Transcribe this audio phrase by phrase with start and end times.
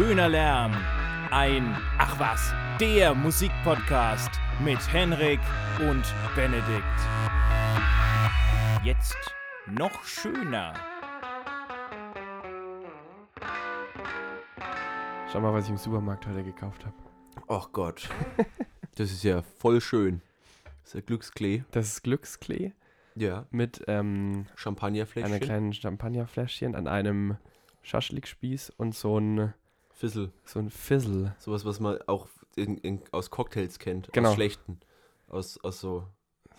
[0.00, 0.72] schöner Lärm.
[1.30, 4.30] Ein, ach was, der Musikpodcast
[4.64, 5.40] mit Henrik
[5.78, 6.02] und
[6.34, 7.00] Benedikt.
[8.82, 9.18] Jetzt
[9.66, 10.72] noch schöner.
[15.30, 16.94] Schau mal, was ich im Supermarkt heute gekauft habe.
[17.48, 18.08] Ach Gott.
[18.96, 20.22] Das ist ja voll schön.
[20.82, 21.62] Das ist ja Glücksklee.
[21.72, 22.72] Das ist Glücksklee
[23.16, 23.44] Ja.
[23.50, 25.30] mit ähm, Champagnerfläschchen.
[25.32, 27.36] einer kleinen Champagnerfläschchen an einem
[27.82, 29.54] Schaschlikspieß und so ein,
[30.00, 30.32] Fissel.
[30.44, 31.34] so ein Fizzle.
[31.38, 34.10] Sowas, was man auch in, in, aus Cocktails kennt.
[34.12, 34.30] Genau.
[34.30, 34.80] Aus schlechten.
[35.28, 36.06] Aus, aus so.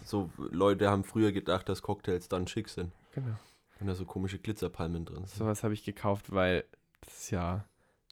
[0.03, 2.91] So Leute haben früher gedacht, dass Cocktails dann schick sind.
[3.13, 3.35] Genau.
[3.77, 5.29] Wenn da so komische Glitzerpalmen drin sind.
[5.29, 6.63] Sowas habe ich gekauft, weil
[7.01, 7.65] das ist ja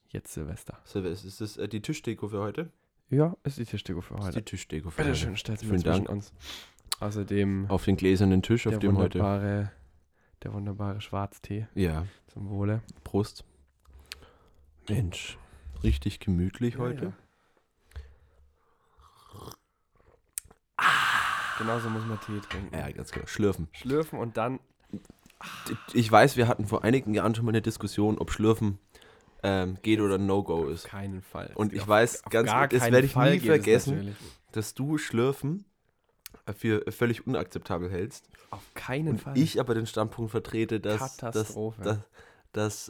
[0.10, 0.78] jetzt Silvester.
[0.84, 2.70] Silvester, ist das äh, die Tischdeko für heute?
[3.10, 4.38] Ja, ist die Tischdeko für Das ist heute.
[4.40, 5.20] die Tischdeko für Bitte heute.
[5.20, 6.10] schön, stellt mal zwischen Dank.
[6.10, 6.32] uns.
[7.00, 9.72] Außerdem Auf den gläsernen Tisch, auf dem heute.
[10.44, 12.82] der wunderbare Schwarztee Ja, zum Wohle.
[13.04, 13.46] Prost.
[14.90, 15.38] Mensch,
[15.84, 17.06] richtig gemütlich Ja, heute.
[17.06, 17.14] ja.
[21.58, 22.74] Genauso muss man Tee trinken.
[22.76, 23.28] Ja, ganz genau.
[23.28, 23.68] Schlürfen.
[23.74, 24.60] Schlürfen und dann
[25.94, 28.80] Ich weiß, wir hatten vor einigen Jahren schon mal eine Diskussion, ob Schlürfen
[29.44, 30.86] ähm, geht oder No-Go auf ist.
[30.86, 31.52] keinen Fall.
[31.56, 34.16] Und ich Auf- weiß auf ganz, gar das werde ich Fall nie vergessen,
[34.54, 35.66] dass du Schlürfen
[36.58, 38.28] für völlig unakzeptabel hältst.
[38.52, 39.38] Auf keinen Und Fall.
[39.38, 41.82] ich aber den Standpunkt vertrete, dass, dass, Katastrophe.
[41.82, 42.06] dass, dass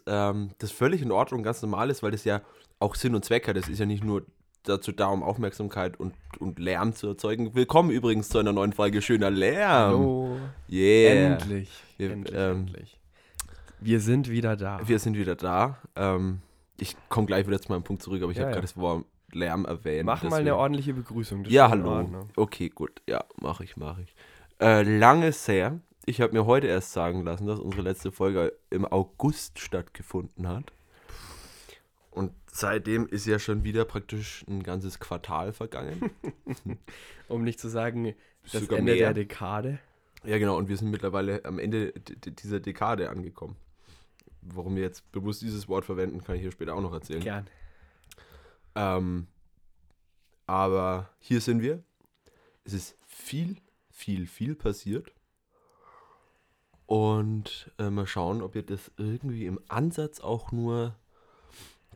[0.08, 2.42] ähm, das völlig in Ordnung, ganz normal ist, weil das ja
[2.80, 3.58] auch Sinn und Zweck hat.
[3.58, 4.26] Das ist ja nicht nur
[4.64, 7.56] dazu da, um Aufmerksamkeit und, und Lärm zu erzeugen.
[7.56, 9.92] Willkommen übrigens zu einer neuen Folge Schöner Lärm.
[9.92, 10.38] Hallo.
[10.70, 11.34] Yeah.
[11.34, 11.70] Endlich.
[11.98, 13.00] Wir, endlich, ähm, endlich.
[13.80, 14.80] Wir sind wieder da.
[14.86, 15.78] Wir sind wieder da.
[15.96, 16.42] Ähm,
[16.78, 18.56] ich komme gleich wieder zu meinem Punkt zurück, aber ich Ja, habe ja.
[18.56, 20.06] gerade das Wort Lärm erwähnt.
[20.06, 21.46] Machen mal eine ordentliche Begrüßung.
[21.46, 22.28] Ja, hallo.
[22.36, 23.02] Okay, gut.
[23.08, 24.16] Ja, mache ich, mache ich.
[24.60, 25.80] Äh, lange ist her.
[26.05, 30.72] Ich habe mir heute erst sagen lassen, dass unsere letzte Folge im August stattgefunden hat.
[32.11, 36.12] Und seitdem ist ja schon wieder praktisch ein ganzes Quartal vergangen.
[37.28, 38.16] Um nicht zu sagen,
[38.51, 39.13] das Sogar Ende mehr.
[39.13, 39.79] der Dekade.
[40.24, 40.57] Ja, genau.
[40.57, 43.56] Und wir sind mittlerweile am Ende dieser Dekade angekommen.
[44.41, 47.22] Warum wir jetzt bewusst dieses Wort verwenden, kann ich hier später auch noch erzählen.
[47.22, 47.47] Gern.
[48.74, 49.28] Ähm,
[50.47, 51.84] aber hier sind wir.
[52.63, 53.57] Es ist viel,
[53.91, 55.12] viel, viel passiert.
[56.89, 60.95] Und äh, mal schauen, ob wir das irgendwie im Ansatz auch nur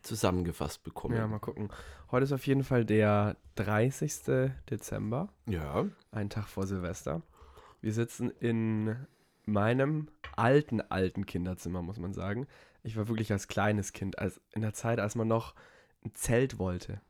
[0.04, 1.16] zusammengefasst bekommen.
[1.16, 1.70] Ja, mal gucken.
[2.12, 4.52] Heute ist auf jeden Fall der 30.
[4.70, 7.24] Dezember, Ja, ein Tag vor Silvester.
[7.82, 8.96] Wir sitzen in
[9.46, 12.46] meinem alten, alten Kinderzimmer, muss man sagen.
[12.84, 15.56] Ich war wirklich als kleines Kind, als in der Zeit, als man noch
[16.06, 17.02] ein Zelt wollte.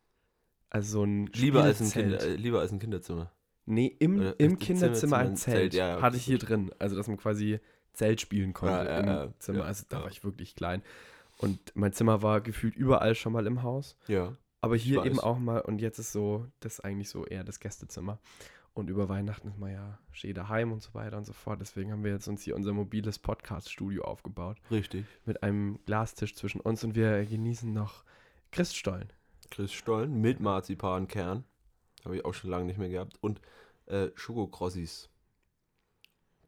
[0.70, 1.92] Also so ein lieber als, ein.
[1.92, 3.30] Kinder, äh, lieber als ein Kinderzimmer.
[3.66, 5.74] Nee, im, Oder im Kinderzimmer Zimmer- ein Zelt, Zelt.
[5.74, 6.72] ja, Hatte ich hier drin.
[6.80, 7.60] Also, dass man quasi
[7.94, 9.60] Zelt spielen konnte Ja, ja, im ja, Zimmer.
[9.60, 10.82] ja, also, da war ich wirklich klein.
[11.38, 13.98] Und mein Zimmer war gefühlt überall schon mal im Haus.
[14.08, 14.34] Ja.
[14.62, 15.60] Aber hier eben auch mal.
[15.62, 18.20] Und jetzt ist so, das ist eigentlich so eher das Gästezimmer.
[18.74, 21.62] Und über Weihnachten ist man ja schön daheim und so weiter und so fort.
[21.62, 24.58] Deswegen haben wir jetzt uns hier unser mobiles Podcast-Studio aufgebaut.
[24.72, 25.06] Richtig.
[25.26, 26.84] Mit einem Glastisch zwischen uns.
[26.84, 28.04] Und wir genießen noch
[28.52, 29.12] Christstollen.
[29.52, 31.44] Chris Stollen mit Marzipankern.
[32.06, 33.18] Habe ich auch schon lange nicht mehr gehabt.
[33.22, 33.42] Und
[33.86, 35.10] äh, Schokokrossis.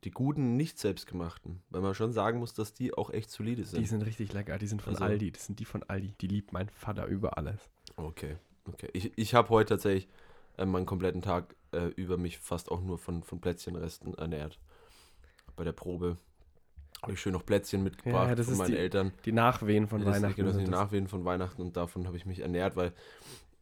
[0.06, 1.62] Die guten, nicht selbstgemachten.
[1.70, 3.82] Weil man schon sagen muss, dass die auch echt solide sind.
[3.82, 4.58] Die sind richtig lecker.
[4.60, 5.32] Die sind von Also- Aldi.
[5.32, 6.14] Das sind die von Aldi.
[6.22, 7.70] Die liebt mein Vater über alles.
[7.98, 8.38] Okay,
[8.72, 8.90] okay.
[8.94, 10.08] Ich, ich habe heute tatsächlich
[10.58, 14.60] äh, meinen kompletten Tag äh, über mich fast auch nur von, von Plätzchenresten ernährt.
[15.56, 16.18] Bei der Probe
[17.02, 19.12] habe ich schön noch Plätzchen mitgebracht Ja, das von ist meinen die Eltern.
[19.26, 20.36] Die Nachwehen von Ja, das, Weihnachten.
[20.46, 20.68] Genau, die.
[20.70, 22.94] Nachwehen von Weihnachten und davon habe ich mich ernährt, weil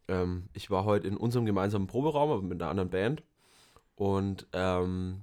[0.08, 3.22] ähm, ich war heute in unserem gemeinsamen Proberaum, aber mit einer anderen Band.
[3.96, 5.22] Und ähm,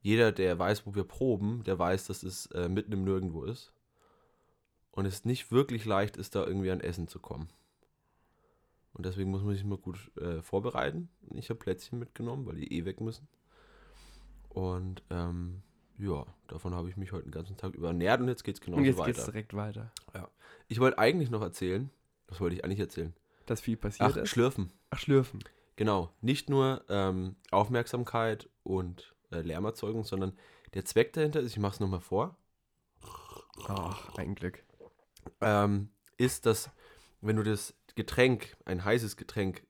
[0.00, 3.72] jeder, der weiß, wo wir proben, der weiß, dass es äh, mitten im Nirgendwo ist.
[4.92, 7.48] Und es nicht wirklich leicht ist, da irgendwie an Essen zu kommen.
[8.92, 11.08] Und deswegen muss man sich mal gut äh, vorbereiten.
[11.34, 13.28] Ich habe Plätzchen mitgenommen, weil die eh weg müssen.
[14.48, 15.62] Und ähm,
[15.96, 18.60] ja, davon habe ich mich heute den ganzen Tag über ernährt und jetzt geht es
[18.60, 19.12] genauso Und jetzt weiter.
[19.12, 19.92] geht's direkt weiter.
[20.66, 21.90] Ich wollte eigentlich noch erzählen,
[22.26, 23.14] was wollte ich eigentlich erzählen?
[23.46, 24.28] Dass viel passiert Ach, ist.
[24.28, 24.72] Schlürfen.
[24.90, 25.44] Ach, schlürfen.
[25.76, 26.12] Genau.
[26.20, 30.36] Nicht nur ähm, Aufmerksamkeit und Lärmerzeugung, sondern
[30.74, 32.36] der Zweck dahinter ist, ich mache es nochmal vor,
[33.66, 34.62] Ach, ein Glück.
[35.40, 36.70] ähm, ist, dass
[37.20, 39.66] wenn du das Getränk, ein heißes Getränk,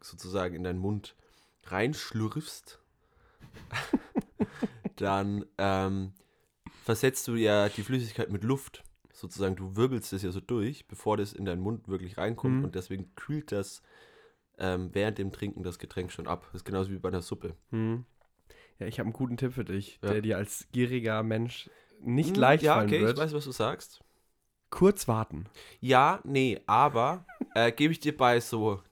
[0.00, 1.16] sozusagen in deinen Mund
[1.64, 2.78] reinschlürfst,
[4.96, 6.12] dann ähm,
[6.84, 8.84] versetzt du ja die Flüssigkeit mit Luft.
[9.12, 12.64] Sozusagen, du wirbelst es ja so durch, bevor das in deinen Mund wirklich reinkommt Mhm.
[12.64, 13.82] und deswegen kühlt das
[14.58, 16.44] ähm, während dem Trinken das Getränk schon ab.
[16.46, 17.56] Das ist genauso wie bei einer Suppe.
[17.70, 18.04] Hm.
[18.78, 20.12] Ja, ich habe einen guten Tipp für dich, Ja.
[20.12, 21.68] der dir als gieriger Mensch
[22.00, 23.16] nicht Hm, leicht Ja, fallen okay, wird.
[23.16, 24.00] ich weiß, was du sagst.
[24.70, 25.46] kurz warten.
[25.80, 28.82] Ja, nee, aber äh, gebe ich dir bei so,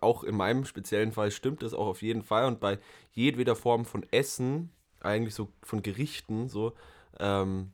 [0.00, 2.78] auch in meinem speziellen Fall stimmt das auch auf jeden Fall und bei
[3.12, 4.70] jedweder Form von Essen,
[5.00, 6.72] eigentlich so von Gerichten, so,
[7.18, 7.72] ähm,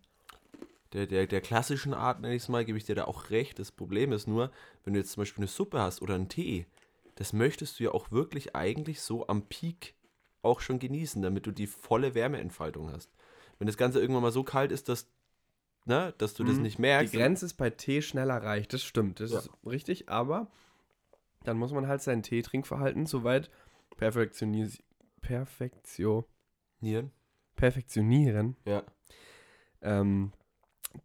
[0.92, 3.58] der, der, der klassischen Art, nenne ich es mal, gebe ich dir da auch recht.
[3.60, 4.50] Das Problem ist nur,
[4.84, 6.66] wenn du jetzt zum Beispiel eine Suppe hast oder einen Tee,
[7.14, 9.94] das möchtest du ja auch wirklich eigentlich so am Peak
[10.42, 13.10] auch schon genießen, damit du die volle Wärmeentfaltung hast.
[13.58, 15.06] Wenn das Ganze irgendwann mal so kalt ist, dass,
[15.84, 16.62] ne, dass du das Mhm.
[16.62, 17.12] nicht Die merkst.
[17.14, 19.38] Grenze ist bei Tee schnell erreicht, das stimmt, das Ja.
[19.40, 20.50] ist richtig, aber
[21.44, 23.50] dann muss man halt sein Teetrinkverhalten soweit
[23.96, 24.82] perfektionis
[25.20, 26.26] perfektio
[26.80, 27.10] Nieren.
[27.56, 28.82] perfektionieren, Ja.
[29.82, 30.32] ähm,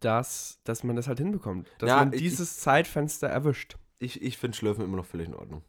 [0.00, 1.68] dass, dass man das halt hinbekommt.
[1.78, 3.76] Dass Ja, man ich- dieses Zeitfenster erwischt.
[3.98, 5.62] Ich, ich finde Schlürfen immer noch völlig in Ordnung.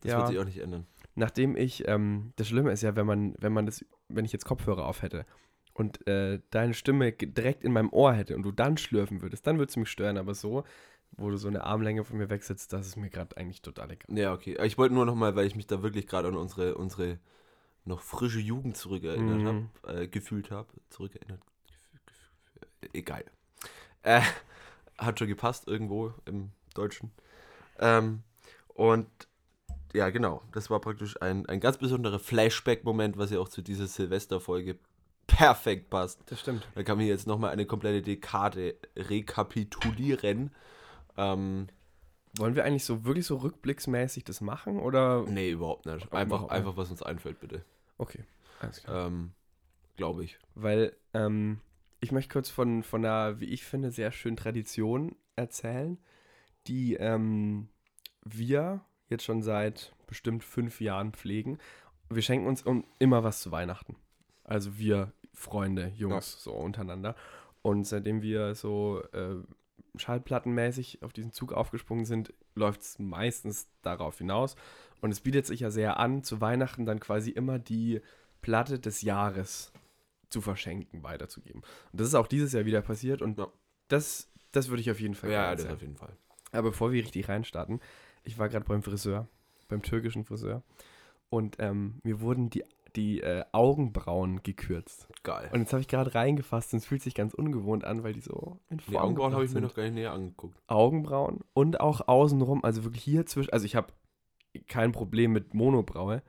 [0.00, 0.18] Das Ja.
[0.18, 0.86] wird sich auch nicht ändern.
[1.18, 4.44] Nachdem ich, ähm, das Schlimme ist ja, wenn man, wenn man das, wenn ich jetzt
[4.44, 5.26] Kopfhörer auf hätte
[5.74, 9.58] und äh, deine Stimme direkt in meinem Ohr hätte und du dann schlürfen würdest, dann
[9.58, 10.64] würde es mich stören, aber so,
[11.16, 14.16] wo du so eine Armlänge von mir wegsitzt, das ist mir gerade eigentlich total egal.
[14.16, 14.56] Ja, okay.
[14.64, 17.18] Ich wollte nur noch mal, weil ich mich da wirklich gerade an unsere, unsere
[17.84, 19.68] noch frische Jugend zurückerinnert Mhm.
[19.84, 20.68] habe, äh, gefühlt habe.
[20.90, 21.40] Zurückerinnert.
[22.04, 23.24] Gefühl, egal.
[24.02, 24.20] Äh,
[24.98, 27.10] hat schon gepasst irgendwo im Deutschen.
[27.78, 28.22] Ähm,
[28.68, 29.08] und
[29.92, 30.42] ja, genau.
[30.52, 34.78] Das war praktisch ein, ein ganz besonderer Flashback-Moment, was ja auch zu dieser Silvesterfolge
[35.26, 36.20] perfekt passt.
[36.26, 36.66] Das stimmt.
[36.74, 40.50] Da kann man jetzt nochmal eine komplette Dekade rekapitulieren.
[41.16, 41.68] Ähm,
[42.36, 45.24] Wollen wir eigentlich so wirklich so rückblicksmäßig das machen oder?
[45.28, 46.12] nee, überhaupt nicht.
[46.12, 47.64] Einfach, Überhaupt einfach was uns einfällt, bitte.
[47.98, 48.24] Okay,
[48.60, 49.06] alles klar.
[49.06, 49.32] Ähm,
[49.96, 50.38] Glaube ich.
[50.54, 51.60] Weil ähm,
[52.00, 55.98] ich möchte kurz von, von einer, wie ich finde, sehr schönen Tradition erzählen,
[56.66, 57.68] die ähm,
[58.24, 61.58] wir jetzt schon seit bestimmt fünf Jahren pflegen.
[62.10, 62.64] Wir schenken uns
[62.98, 63.96] immer was zu Weihnachten.
[64.44, 67.14] Also wir Freunde, Jungs, so untereinander.
[67.62, 69.36] Und seitdem wir so äh,
[69.96, 74.56] schallplattenmäßig auf diesen Zug aufgesprungen sind, läuft es meistens darauf hinaus.
[75.00, 78.00] Und es bietet sich ja sehr an, zu Weihnachten dann quasi immer die
[78.40, 79.72] Platte des Jahres
[80.28, 81.62] zu verschenken, weiterzugeben.
[81.92, 83.48] Und das ist auch dieses Jahr wieder passiert und Ja.
[83.88, 86.16] das, das würde ich auf jeden Fall Ja, das auf jeden Fall.
[86.52, 87.80] Aber bevor wir richtig reinstarten,
[88.28, 89.26] ich war gerade beim Friseur,
[89.68, 90.62] beim türkischen Friseur
[91.30, 92.62] und ähm, mir wurden die,
[92.94, 95.08] die äh, Augenbrauen gekürzt.
[95.22, 95.48] Geil.
[95.52, 98.20] Und jetzt habe ich gerade reingefasst und es fühlt sich ganz ungewohnt an, weil die
[98.20, 100.60] so in Form die Augenbrauen habe ich mir noch gar nicht näher angeguckt.
[100.66, 103.92] Augenbrauen und auch außenrum, also wirklich hier zwischen, also ich habe
[104.66, 106.22] kein Problem mit Monobraue.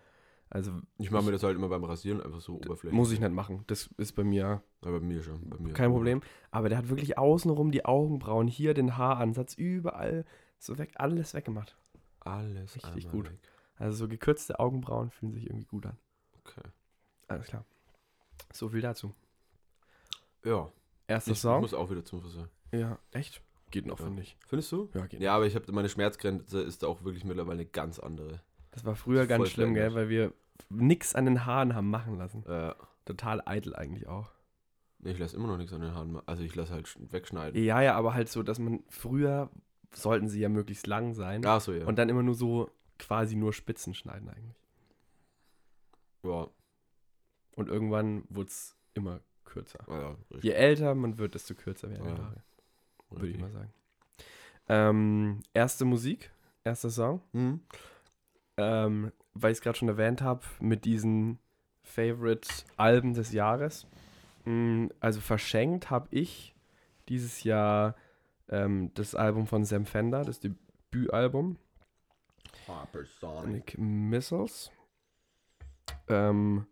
[0.49, 2.93] Also Ich mache mir das halt immer beim Rasieren einfach so oberflächlich.
[2.93, 3.65] muss ich nicht machen.
[3.67, 5.47] Das ist bei mir Aber bei mir schon.
[5.47, 6.21] Bei mir kein Problem.
[6.49, 10.25] Aber der hat wirklich außenrum die Augenbrauen, hier den Haaransatz, überall
[10.57, 11.77] so weg, alles weggemacht.
[12.21, 13.31] Alles Richtig einmal gut.
[13.31, 13.39] weg.
[13.77, 15.97] Also so gekürzte Augenbrauen fühlen sich irgendwie gut an.
[16.45, 16.67] Okay.
[17.27, 17.65] Alles klar.
[18.51, 19.13] So viel dazu.
[20.43, 20.71] Ja.
[21.07, 21.61] Erster Ich, ich Song.
[21.61, 22.49] muss auch wieder zum Friseur.
[22.71, 23.41] Ja, echt?
[23.71, 24.05] Geht noch, Ja.
[24.05, 24.37] finde ich.
[24.47, 24.89] Findest du?
[24.93, 28.41] Ja, geht Ja, aber ich habe meine Schmerzgrenze ist auch wirklich mittlerweile eine ganz andere.
[28.71, 30.33] Das war früher Voll ganz schlimm, gell, weil wir
[30.69, 32.45] nix an den Haaren haben machen lassen.
[32.45, 32.73] Äh,
[33.05, 34.29] Total eitel eigentlich auch.
[34.99, 36.11] nee, ich lasse immer noch nichts an den Haaren.
[36.11, 37.63] ma- Also ich lasse halt sch- wegschneiden.
[37.63, 39.49] Ja, ja, aber halt so, dass man früher
[39.93, 41.85] sollten sie ja möglichst lang sein Ach so, ja.
[41.85, 44.55] und dann immer nur so quasi nur Spitzen schneiden eigentlich.
[46.23, 46.47] ja,
[47.55, 49.79] Und irgendwann wurde es immer kürzer.
[49.87, 50.15] ja.
[50.41, 52.43] Je älter man wird, desto kürzer werden die Haare,
[53.09, 53.73] würde ich mal sagen.
[54.67, 56.31] Ähm, erste Musik,
[56.63, 57.21] erster Song.
[57.33, 57.61] Hm?
[58.57, 61.39] ähm, weil ich es gerade schon erwähnt habe, mit diesen
[61.83, 63.87] Favorite-Alben des Jahres.
[64.45, 66.53] Mm, Also verschenkt habe ich
[67.07, 67.95] dieses Jahr
[68.49, 71.57] ähm, das Album von Sam Fender, das Debütalbum.
[73.19, 74.71] Sonic Missiles.
[76.07, 76.65] Ähm,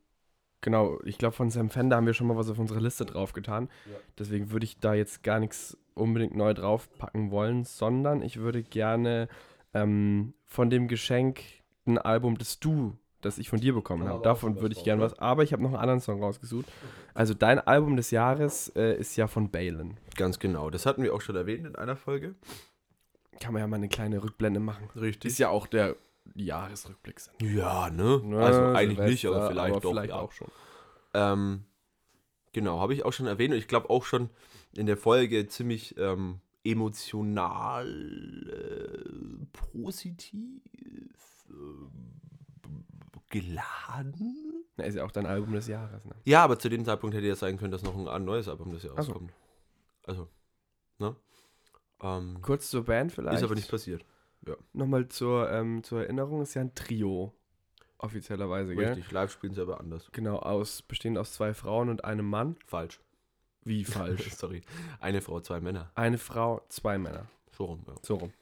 [0.62, 3.70] genau, ich glaube, von Sam Fender haben wir schon mal was auf unsere Liste draufgetan.
[3.86, 3.98] Ja.
[4.18, 9.28] Deswegen würde ich da jetzt gar nichts unbedingt neu draufpacken wollen, sondern ich würde gerne
[9.74, 14.60] ähm, von dem geschenkten Album, das du, das ich von dir bekommen Da habe, davon
[14.60, 15.00] würde ich ne?
[15.00, 15.20] was.
[15.20, 16.66] Aber ich habe noch einen anderen Song rausgesucht.
[17.14, 19.98] Also dein Album des Jahres äh, ist ja von Balen.
[20.16, 20.70] Ganz genau.
[20.70, 22.36] Das hatten wir auch schon erwähnt in einer Folge.
[23.40, 24.90] Kann man ja mal eine kleine Rückblende machen.
[24.96, 25.32] Richtig.
[25.32, 25.96] Ist ja auch der
[26.36, 27.22] Jahresrückblick.
[27.42, 28.22] Ja, ne?
[28.24, 29.90] Ne, also eigentlich nicht, Silvester, aber vielleicht aber doch.
[29.92, 30.20] vielleicht ja.
[30.20, 30.48] auch schon.
[31.14, 31.64] Ähm,
[32.54, 34.30] genau, habe ich auch schon erwähnt und ich glaube auch schon
[34.76, 37.88] in der Folge ziemlich ähm, emotional
[38.50, 40.62] äh, positiv
[41.50, 41.54] äh,
[43.30, 44.66] geladen.
[44.78, 46.06] Na, ist ja auch dein Album des Jahres.
[46.06, 46.14] Ne?
[46.26, 48.84] Ja, aber zu dem Zeitpunkt hätte ja sein können, dass noch ein, neues Album das
[48.84, 49.12] Jahr Ach so.
[49.12, 49.34] rauskommt.
[50.04, 50.28] Also,
[51.00, 51.16] ne?
[52.02, 53.38] Ähm, Kurz zur Band vielleicht.
[53.38, 54.06] ist aber nicht passiert.
[54.72, 57.34] Nochmal zur, ähm, zur Erinnerung, ist ja ein Trio.
[57.98, 58.94] Offiziellerweise, gell?
[58.94, 60.10] Richtig, live spielen sie aber anders.
[60.12, 62.56] Genau, aus, bestehend aus zwei Frauen und einem Mann.
[62.66, 63.02] Falsch.
[63.64, 64.32] Wie falsch?
[64.36, 64.62] Sorry.
[65.00, 65.92] Eine Frau, zwei Männer.
[65.96, 67.26] Eine Frau, zwei Männer.
[67.52, 67.96] So rum, ja.
[68.04, 68.34] So rum.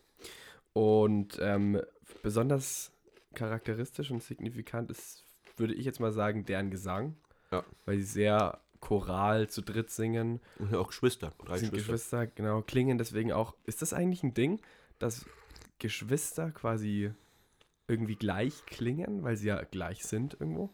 [0.74, 1.82] Und ähm,
[2.22, 2.92] besonders
[3.36, 5.24] charakteristisch und signifikant ist,
[5.58, 7.16] würde ich jetzt mal sagen, deren Gesang.
[7.52, 7.64] Ja.
[7.86, 10.42] Weil sie sehr choral zu dritt singen.
[10.60, 11.34] Und auch Geschwister.
[11.40, 11.94] Drei sind Geschwister.
[11.94, 13.56] Geschwister, genau, klingen deswegen auch.
[13.66, 14.62] Ist das eigentlich ein Ding,
[15.00, 15.26] dass
[15.80, 17.12] Geschwister quasi
[17.88, 20.70] irgendwie gleich klingen, weil sie ja gleich sind irgendwo?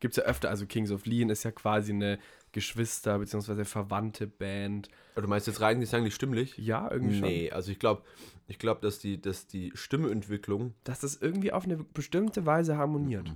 [0.00, 2.18] Gibt es ja öfter, also Kings of Leon ist ja quasi eine
[2.54, 3.64] Geschwister- bzw.
[3.64, 4.88] verwandte Band.
[5.16, 6.56] Du meinst jetzt rein gesanglich stimmlich?
[6.56, 7.28] Ja, irgendwie schon.
[7.28, 8.02] Nee, also ich glaube,
[8.46, 10.74] ich glaube, dass die, dass die Stimmeentwicklung.
[10.84, 13.26] Dass das irgendwie auf eine bestimmte Weise harmoniert.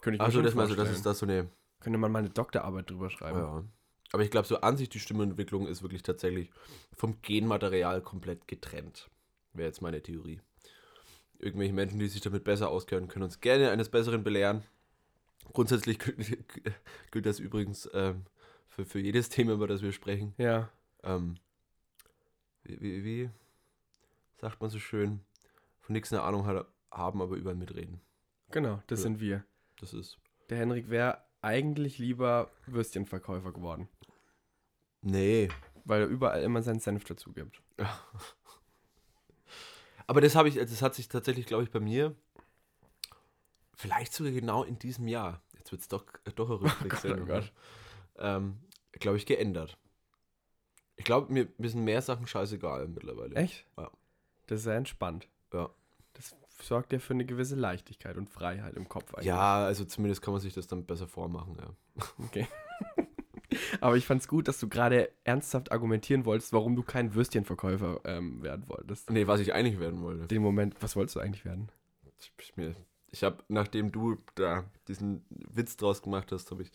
[0.00, 0.78] Könnte ich mir Also das vorstellen.
[0.78, 1.48] das ist da so eine.
[1.80, 3.38] Könnte man mal eine Doktorarbeit drüber schreiben.
[3.38, 3.64] Ja.
[4.12, 6.50] Aber ich glaube, so an sich die Stimmentwicklung ist wirklich tatsächlich
[6.96, 9.10] vom Genmaterial komplett getrennt.
[9.52, 10.40] Wäre jetzt meine Theorie.
[11.38, 14.62] Irgendwelche Menschen, die sich damit besser auskennen, können uns gerne eines Besseren belehren.
[15.52, 16.16] Grundsätzlich gilt,
[17.10, 18.22] gilt das übrigens ähm,
[18.74, 20.34] für, für jedes Thema, über das wir sprechen.
[20.38, 20.68] Ja.
[21.02, 21.36] Ähm,
[22.64, 23.30] wie, wie, wie
[24.40, 25.20] sagt man so schön?
[25.80, 26.66] Von nichts eine Ahnung haben,
[27.22, 28.00] aber überall mitreden.
[28.50, 29.02] genau, das Ja.
[29.04, 29.44] sind wir.
[29.78, 30.18] Das ist.
[30.48, 33.88] Der Henrik wäre eigentlich lieber Würstchenverkäufer geworden,
[35.02, 35.48] Nee.
[35.84, 37.60] weil er überall immer seinen Senf dazu gibt.
[40.06, 42.14] Aber das habe ich, das hat sich tatsächlich, glaube ich, bei mir
[43.74, 45.42] vielleicht sogar genau in diesem Jahr.
[45.58, 47.52] Jetzt wird es doch, äh, doch ein Rückblick Gott, sein, oh Gott.
[48.18, 48.58] Ähm,
[48.92, 49.78] glaube ich, geändert.
[50.96, 53.34] Ich glaube, mir, sind mehr Sachen scheißegal mittlerweile.
[53.34, 53.66] Echt?
[53.76, 53.90] Ja.
[54.46, 55.28] Das ist sehr entspannt.
[55.52, 55.70] Ja.
[56.12, 59.26] Das sorgt ja für eine gewisse Leichtigkeit und Freiheit im Kopf eigentlich.
[59.26, 62.04] Ja, also zumindest kann man sich das dann besser vormachen, ja.
[62.18, 62.46] Okay.
[63.80, 68.42] Aber ich fand's gut, dass du gerade ernsthaft argumentieren wolltest, warum du kein Würstchenverkäufer ähm,
[68.42, 69.10] werden wolltest.
[69.10, 70.26] Nee, was ich eigentlich werden wollte.
[70.26, 71.70] Den Moment, was wolltest du eigentlich werden?
[72.38, 72.74] Ich, mir-
[73.10, 76.72] ich habe, nachdem du da diesen Witz draus gemacht hast, habe ich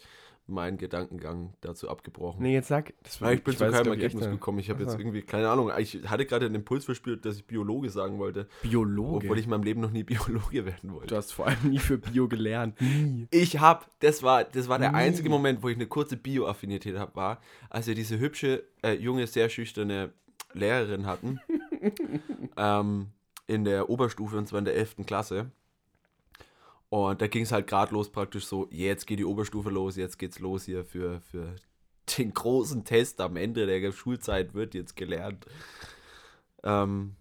[0.50, 2.42] meinen Gedankengang dazu abgebrochen.
[2.44, 2.94] Nee, jetzt sag.
[3.04, 4.60] Das Ja, ich bin zu weiß, keinem ich, Ergebnis eine- gekommen.
[4.60, 7.90] Ich habe jetzt irgendwie, keine Ahnung, ich hatte gerade den Impuls verspürt, dass ich Biologe
[7.90, 9.26] sagen wollte, Biologe.
[9.26, 10.04] obwohl ich in meinem Leben noch nie
[10.50, 11.08] Biologe werden wollte.
[11.08, 12.80] du hast vor allem nie für Bio gelernt.
[12.82, 13.28] Nie.
[13.32, 14.96] Ich habe, das war, das war der Nie.
[14.98, 19.28] einzige Moment, wo ich eine kurze Bio-Affinität habe, war, als wir diese hübsche, äh, junge,
[19.28, 20.12] sehr schüchterne
[20.54, 21.40] Lehrerin hatten,
[22.58, 23.08] ähm,
[23.48, 25.06] in der Oberstufe, und zwar in der 11.
[25.06, 25.52] Klasse.
[26.90, 30.18] Und da ging es halt gerade los, praktisch so, jetzt geht die Oberstufe los, jetzt
[30.18, 31.56] geht's los hier für, für
[32.18, 35.46] den großen Test am Ende der Schulzeit wird jetzt gelernt.
[36.64, 37.16] Ähm,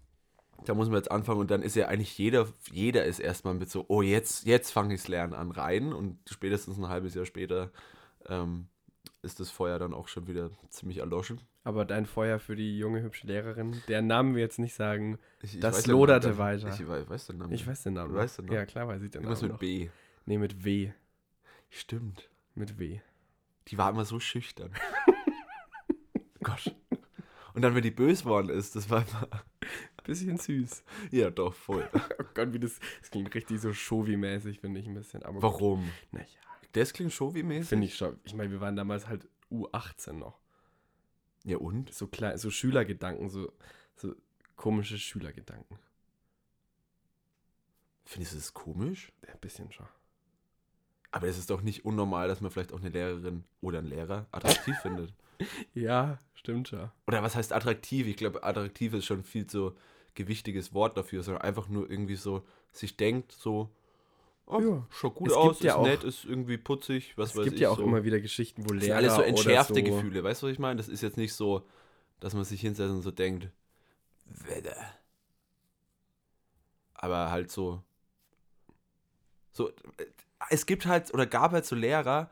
[0.65, 3.69] da muss man jetzt anfangen und dann ist ja eigentlich jeder, jeder ist erstmal mit
[3.69, 7.25] so, oh, jetzt, jetzt fange ich das Lernen an rein und spätestens ein halbes Jahr
[7.25, 7.71] später
[8.27, 8.67] ähm,
[9.21, 11.41] ist das Feuer dann auch schon wieder ziemlich erloschen.
[11.63, 15.19] Aber dein Feuer für die junge, hübsche Lehrerin, deren Namen wir jetzt nicht sagen.
[15.41, 16.39] Ich, ich Das weiß loderte Namen.
[16.39, 16.69] weiter.
[16.69, 17.53] Ich wei- weiß den Namen.
[17.53, 18.15] Ich weiß den Namen.
[18.15, 18.55] Weißt den, ne?
[18.55, 19.37] Ja, klar weiß ich den Namen.
[19.41, 19.59] mit noch.
[19.59, 19.89] B.
[20.25, 20.91] Nee, mit W.
[21.69, 22.29] Stimmt.
[22.55, 22.99] Mit W.
[23.67, 24.71] Die war immer so schüchtern.
[26.43, 26.75] Gott.
[27.53, 29.27] Und dann, wenn die böse worden ist, das war immer.
[30.05, 30.83] Bisschen süß.
[31.11, 31.87] Ja, doch, voll.
[32.19, 32.79] Oh Gott, wie das.
[33.01, 35.23] Das klingt richtig so Shovi-mäßig, finde ich ein bisschen.
[35.23, 35.41] Aber.
[35.41, 35.89] Warum?
[36.11, 36.25] Naja,
[36.71, 37.69] Das klingt schon wie mäßig.
[37.69, 38.17] finde ich schon.
[38.23, 40.39] Ich meine, wir waren damals halt U18 noch.
[41.43, 41.93] Ja, und?
[41.93, 43.51] So klein, so Schülergedanken, so,
[43.95, 44.15] so
[44.55, 45.79] komische Schülergedanken.
[48.05, 49.11] Findest du das komisch?
[49.25, 49.87] Ja, ein bisschen schon.
[51.11, 54.27] Aber es ist doch nicht unnormal, dass man vielleicht auch eine Lehrerin oder einen Lehrer
[54.31, 55.13] attraktiv findet.
[55.73, 56.91] Ja, stimmt schon.
[57.07, 58.07] Oder was heißt attraktiv?
[58.07, 59.75] Ich glaube, attraktiv ist schon viel zu
[60.13, 63.69] gewichtiges Wort dafür, sondern einfach nur irgendwie so sich denkt, so,
[64.49, 64.85] oh, Ja.
[64.89, 67.43] schaut gut Es aus, gibt ja ist auch- nett, ist irgendwie putzig, was es weiß
[67.45, 67.61] gibt ich.
[67.61, 67.83] ja auch so.
[67.83, 70.53] immer wieder Geschichten, wo Das sind Lehrer alles so entschärfte so, Gefühle, weißt du, was
[70.53, 70.75] ich meine?
[70.77, 71.65] Das ist jetzt nicht so,
[72.19, 73.49] dass man sich hinsetzt und so denkt,
[74.25, 74.75] Wedde.
[76.93, 77.81] Aber halt so,
[79.51, 79.71] so,
[80.49, 82.29] es gibt halt, oder gab halt so Lehrer,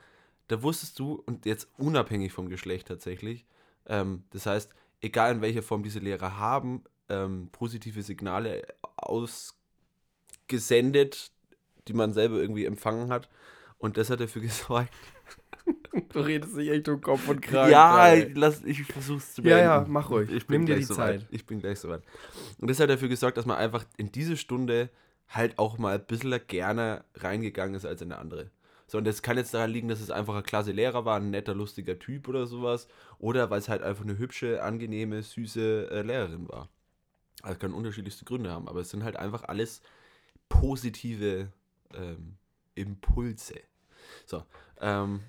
[0.50, 3.46] da wusstest du, und jetzt unabhängig vom Geschlecht tatsächlich,
[3.88, 4.72] ähm, das heißt,
[5.02, 8.64] egal in welcher Form diese Lehrer haben, ähm, positive Signale
[8.98, 11.32] ausgesendet,
[11.88, 13.30] die man selber irgendwie empfangen hat.
[13.78, 14.94] Und das hat dafür gesorgt,
[16.14, 17.72] Du redest nicht echt um Kopf und Kragen.
[17.72, 18.32] ja, gerade.
[18.36, 19.64] lass, ich versuch's zu Ja, beenden.
[19.66, 20.32] ja, mach ruhig.
[20.32, 21.20] Ich bin Nimm dir gleich die soweit.
[21.22, 21.28] Zeit.
[21.32, 22.04] Ich bin gleich soweit.
[22.60, 24.90] Und das hat dafür gesorgt, dass man einfach in diese Stunde
[25.28, 28.50] halt auch mal ein bisschen gerne reingegangen ist als in eine andere.
[28.88, 31.32] So, und das kann jetzt daran liegen, dass es einfach ein klasse Lehrer war, ein
[31.32, 32.88] netter, lustiger Typ oder sowas.
[33.20, 36.70] Oder weil es halt einfach eine hübsche, angenehme, süße äh, Lehrerin war.
[37.44, 39.82] Also kann unterschiedlichste Gründe haben, aber es sind halt einfach alles
[40.48, 41.50] positive
[41.94, 42.38] ähm,
[42.76, 43.62] Impulse.
[44.26, 44.44] So,
[44.80, 45.22] ähm,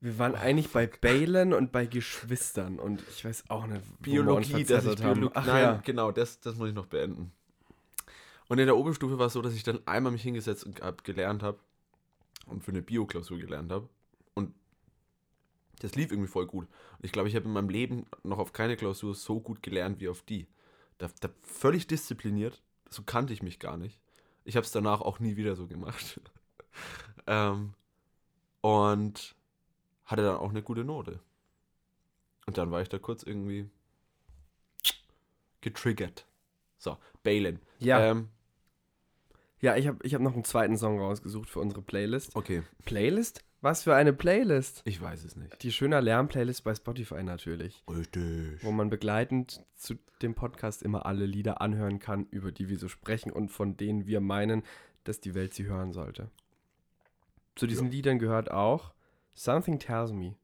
[0.00, 4.84] Wir waren eigentlich bei Balen und bei Geschwistern und ich weiß auch nicht, Biologie, dass
[4.84, 5.14] ich verzettelt haben.
[5.20, 5.36] Biologie.
[5.36, 5.80] Ach Nein, ja.
[5.84, 7.32] genau, das, das muss ich noch beenden.
[8.48, 11.04] Und in der Oberstufe war es so, dass ich dann einmal mich hingesetzt und hab,
[11.04, 11.58] gelernt habe
[12.46, 13.88] und für eine Bio-Klausur gelernt habe.
[14.34, 14.54] Und
[15.80, 16.66] Das lief irgendwie voll gut.
[16.66, 20.00] Und ich glaube, ich habe in meinem Leben noch auf keine Klausur so gut gelernt
[20.00, 20.46] wie auf die.
[20.98, 22.62] Da, da völlig diszipliniert.
[22.88, 24.00] So kannte ich mich gar nicht.
[24.44, 26.20] Ich habe es danach auch nie wieder so gemacht.
[27.26, 27.74] ähm,
[28.60, 29.36] und
[30.04, 31.20] hatte dann auch eine gute Note.
[32.46, 33.68] Und dann war ich da kurz irgendwie
[35.60, 36.26] getriggert.
[36.78, 37.60] So, Balin.
[37.78, 38.28] Ja, Ähm,
[39.60, 42.34] ja ich habe ich hab noch einen zweiten Song rausgesucht für unsere Playlist.
[42.36, 43.44] okay, Playlist?
[43.60, 44.82] Was für eine Playlist?
[44.84, 45.62] ich weiß es nicht.
[45.62, 47.82] Die schöner Lärm-Playlist bei Spotify natürlich.
[47.90, 48.62] Richtig.
[48.62, 52.86] Wo man begleitend zu dem Podcast immer alle Lieder anhören kann, über die wir so
[52.88, 54.62] sprechen und von denen wir meinen,
[55.04, 56.30] dass die Welt sie hören sollte.
[57.56, 57.92] Zu diesen Ja.
[57.92, 58.92] Liedern gehört auch
[59.34, 60.36] Something Tells Me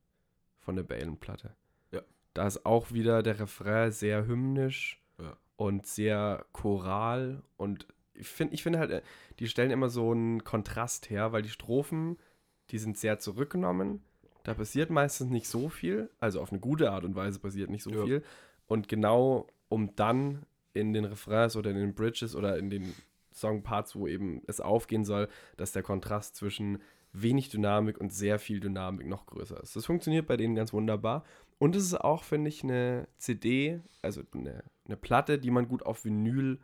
[0.58, 1.54] von der Balen-Platte.
[1.92, 2.02] Ja.
[2.32, 5.36] Da ist auch wieder der Refrain sehr hymnisch Ja.
[5.56, 9.02] und sehr choral und ich finde ich finde halt, äh,
[9.38, 12.16] die stellen immer so einen Kontrast her, weil die Strophen,
[12.74, 14.02] die sind sehr zurückgenommen.
[14.42, 17.84] Da passiert meistens nicht so viel, also auf eine gute Art und Weise passiert nicht
[17.84, 18.04] so Ja.
[18.04, 18.22] viel.
[18.66, 22.92] Und genau um dann in den Refrains oder in den Bridges oder in den
[23.32, 28.58] Songparts, wo eben es aufgehen soll, dass der Kontrast zwischen wenig Dynamik und sehr viel
[28.58, 29.76] Dynamik noch größer ist.
[29.76, 31.24] Das funktioniert bei denen ganz wunderbar.
[31.58, 35.84] Und es ist auch, finde ich, eine CD, also eine, eine Platte, die man gut
[35.86, 36.58] auf Vinyl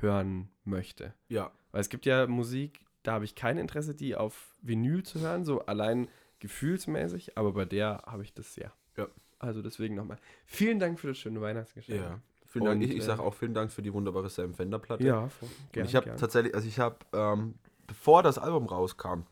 [0.00, 1.14] hören möchte.
[1.28, 5.20] Ja, Weil es gibt ja Musik, da habe ich kein Interesse, die auf Vinyl zu
[5.20, 6.08] hören, so allein
[6.40, 8.72] gefühlsmäßig, aber bei der habe ich das sehr.
[8.96, 9.06] Ja.
[9.38, 10.18] Also deswegen nochmal.
[10.46, 12.00] Vielen Dank für das schöne Weihnachtsgeschenk.
[12.00, 12.20] ja.
[12.46, 12.76] Vielen Dank.
[12.76, 15.04] Und, Ich, ich äh, sage auch vielen Dank für die wunderbare Sam Fender Platte.
[15.04, 17.54] Ja, voll- Und ich habe tatsächlich, also ich habe, ähm,
[17.86, 19.22] bevor das Album rauskam,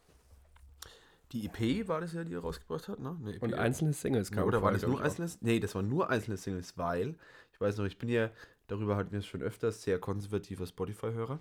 [1.32, 3.16] die EP war das ja, die er rausgebracht hat, ne?
[3.26, 3.58] EP, Und ja.
[3.58, 5.30] einzelne Singles Ja, kamen oder war das nur einzelne?
[5.42, 7.14] Nee, das waren nur einzelne Singles, weil,
[7.52, 8.30] ich weiß noch, ich bin ja,
[8.66, 11.38] darüber hatten wir es schon öfters, sehr konservativer Spotify-Hörer.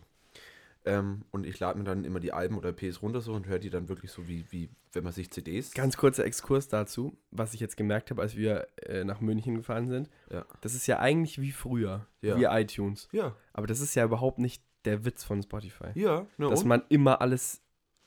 [0.85, 3.59] Ähm, und ich lade mir dann immer die Alben oder EPs runter so und höre
[3.59, 5.73] die dann wirklich so wie, wie wenn man sich CDs.
[5.73, 9.87] Ganz kurzer Exkurs dazu, was ich jetzt gemerkt habe, als wir äh, nach München gefahren
[9.89, 10.09] sind.
[10.31, 10.45] Ja.
[10.61, 12.37] Das ist ja eigentlich wie früher, Ja.
[12.37, 13.09] wie iTunes.
[13.11, 15.89] Ja, Aber das ist ja überhaupt nicht der Witz von Spotify.
[15.95, 16.69] ja, ne, dass und?
[16.69, 17.61] man immer alles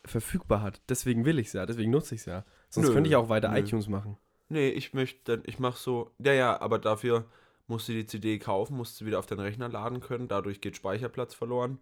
[0.04, 0.80] verfügbar hat.
[0.88, 2.44] Deswegen will ich es ja, deswegen nutze ich es ja.
[2.70, 3.58] Sonst Nö, könnte ich auch weiter nö.
[3.58, 4.16] iTunes machen.
[4.48, 7.26] Nee, ich möchte ich mache so, ja, ja, aber dafür
[7.68, 10.76] musst du die CD kaufen, musst du wieder auf deinen Rechner laden können, dadurch geht
[10.76, 11.78] Speicherplatz verloren.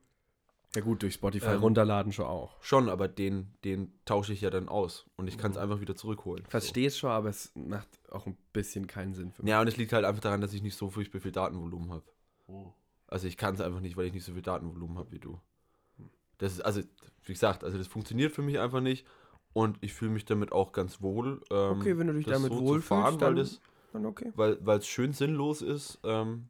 [0.74, 2.62] Ja gut, durch Spotify Ähm, runterladen schon auch.
[2.62, 5.40] Schon, aber den, den tausche ich ja dann aus und ich Mhm.
[5.40, 6.44] kann es einfach wieder zurückholen.
[6.46, 9.42] Verstehe es schon, aber es macht auch ein bisschen keinen Sinn für So.
[9.42, 9.50] mich.
[9.50, 12.04] Ja, und es liegt halt einfach daran, dass ich nicht so furchtbar viel Datenvolumen habe.
[13.09, 15.40] Also ich kann es einfach nicht, weil ich nicht so viel Datenvolumen habe wie du.
[16.38, 16.80] Das ist, also,
[17.24, 19.04] wie gesagt, also das funktioniert für mich einfach nicht
[19.52, 21.42] und ich fühle mich damit auch ganz wohl.
[21.50, 23.61] ähm, Okay, wenn du dich damit zu wohlfühlst, fahren, weil dann- das
[23.92, 24.30] Dann okay.
[24.37, 26.48] weil weil es schön sinnlos ist ähm,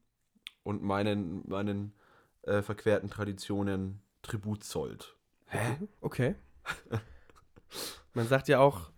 [0.62, 1.94] und meinen, meinen
[2.42, 5.16] äh, verquerten Traditionen Tribut zollt.
[5.46, 5.78] Hä?
[6.00, 6.34] Okay.
[8.14, 8.90] Man sagt ja auch,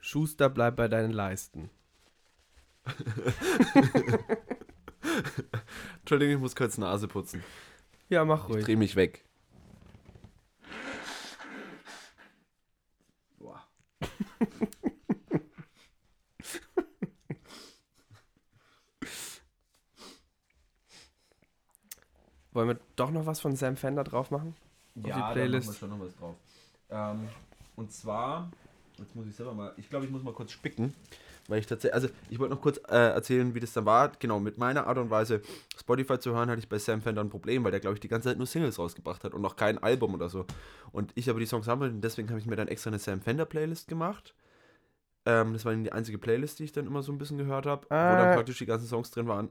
[0.00, 1.70] Schuster, bleib bei deinen Leisten.
[6.00, 7.42] Entschuldigung, ich muss kurz Nase putzen.
[8.08, 8.64] Ja, mach Ich ruhig.
[8.64, 9.24] drehe mich weg.
[22.56, 24.54] Wollen wir doch noch was von Sam Fender drauf machen?
[24.96, 25.68] Auf die Playlist.
[25.68, 26.34] da machen wir schon noch was drauf.
[26.88, 27.28] Ähm,
[27.76, 28.50] und zwar,
[28.98, 30.94] jetzt muss ich selber mal, ich glaube, ich muss mal kurz spicken,
[31.48, 34.10] weil ich tatsächlich, also ich wollte noch kurz äh, erzählen, wie das dann war.
[34.18, 35.42] Genau, mit meiner Art und Weise
[35.78, 38.08] Spotify zu hören, hatte ich bei Sam Fender ein Problem, weil der, glaube ich, die
[38.08, 40.46] ganze Zeit nur Singles rausgebracht hat und noch kein Album oder so.
[40.92, 43.20] Und ich aber die Songs wollte und deswegen habe ich mir dann extra eine Sam
[43.20, 44.34] Fender Playlist gemacht.
[45.26, 47.86] Ähm, das war die einzige Playlist, die ich dann immer so ein bisschen gehört habe,
[47.90, 48.16] wo Ah.
[48.16, 49.50] dann praktisch die ganzen Songs drin waren.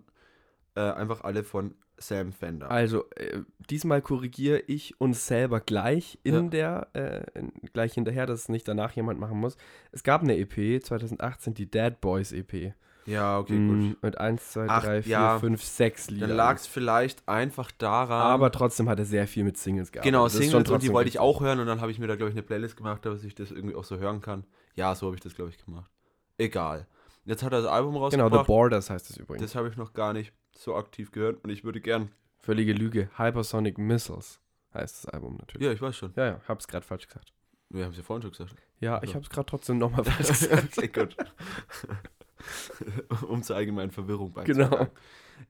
[0.75, 2.69] Äh, einfach alle von Sam Fender.
[2.69, 6.41] Also, äh, diesmal korrigiere ich uns selber gleich in Ja.
[6.41, 9.55] der, äh, in, gleich hinterher, dass es nicht danach jemand machen muss.
[9.93, 12.73] Es gab eine EP 2018, die Dead Boys EP.
[13.05, 14.03] ja, okay, Mm, gut.
[14.03, 15.39] Mit 1, 2, Ach, 3, 4, ja.
[15.39, 16.29] 5, 6 Liedern.
[16.29, 18.23] Dann lag es vielleicht einfach daran.
[18.23, 20.11] Aber trotzdem hat er sehr viel mit Singles gearbeitet.
[20.11, 22.31] genau, Singles und die wollte ich auch hören und dann habe ich mir da, glaube
[22.31, 24.43] ich, eine Playlist gemacht, dass ich das irgendwie auch so hören kann.
[24.75, 25.89] Ja, so habe ich das, glaube ich, gemacht.
[26.37, 26.87] Egal.
[27.25, 28.45] Jetzt hat er das Album Genau, rausgebracht.
[28.45, 29.41] The Borders heißt es übrigens.
[29.43, 32.11] das habe ich noch gar nicht so aktiv gehört und ich würde gern.
[32.37, 33.09] Völlige Lüge.
[33.17, 34.39] Hypersonic Missiles
[34.73, 35.65] heißt das Album natürlich.
[35.65, 36.13] Ja, ich weiß schon.
[36.15, 37.33] Ja, ja, hab's gerade falsch gesagt.
[37.69, 38.55] Wir haben es ja vorhin schon gesagt.
[38.79, 39.05] Ja, Also.
[39.09, 40.77] ich hab's gerade trotzdem nochmal falsch gesagt.
[40.77, 41.17] okay, gut.
[43.27, 44.67] um zur allgemeinen Verwirrung Genau.
[44.69, 44.91] beizutragen.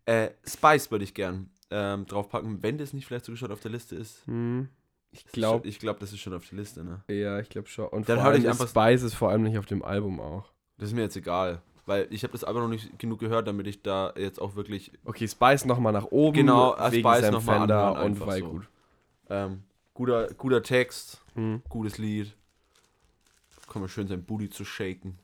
[0.06, 3.72] Äh, Spice würde ich gern ähm, draufpacken, wenn das nicht vielleicht sogar schon auf der
[3.72, 4.26] Liste ist.
[4.28, 4.70] Hm,
[5.12, 7.04] ich glaube, Ich glaube, das ist schon auf der Liste, ne?
[7.10, 7.88] ja, ich glaube schon.
[7.90, 10.52] Und Dann vor allem ich einfach- Spice ist vor allem nicht auf dem Album auch.
[10.78, 11.62] Das ist mir jetzt egal.
[11.86, 14.92] Weil ich habe das Album noch nicht genug gehört, damit ich da jetzt auch wirklich
[15.06, 16.36] Okay, Spice nochmal nach oben.
[16.36, 18.50] Genau, wegen Spice Sam noch mal Fender anhören, und einfach weil so.
[18.50, 18.68] gut.
[19.30, 21.62] ähm, guter, guter Text, Hm.
[21.70, 22.34] gutes Lied.
[23.72, 25.18] Kann man schön sein Booty zu shaken.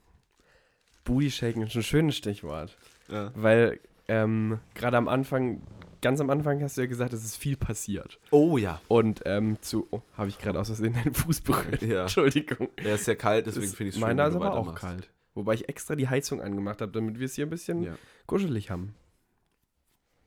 [1.04, 2.76] Booty Shaken ist ein schönes Stichwort.
[3.08, 3.32] Ja.
[3.36, 5.62] Weil ähm, gerade am Anfang,
[6.02, 8.20] ganz am Anfang hast du ja gesagt, es ist viel passiert.
[8.30, 8.80] Oh ja.
[8.88, 11.82] Und ähm, zu, oh, habe ich gerade aus Versehen deinen Fuß berührt.
[11.82, 12.02] Ja.
[12.04, 12.70] Entschuldigung.
[12.76, 15.10] Er ist sehr kalt, deswegen finde ich es schön, Meiner ist aber auch kalt.
[15.34, 17.96] Wobei ich extra die Heizung angemacht habe, damit wir es hier ein bisschen Ja.
[18.26, 18.94] kuschelig haben.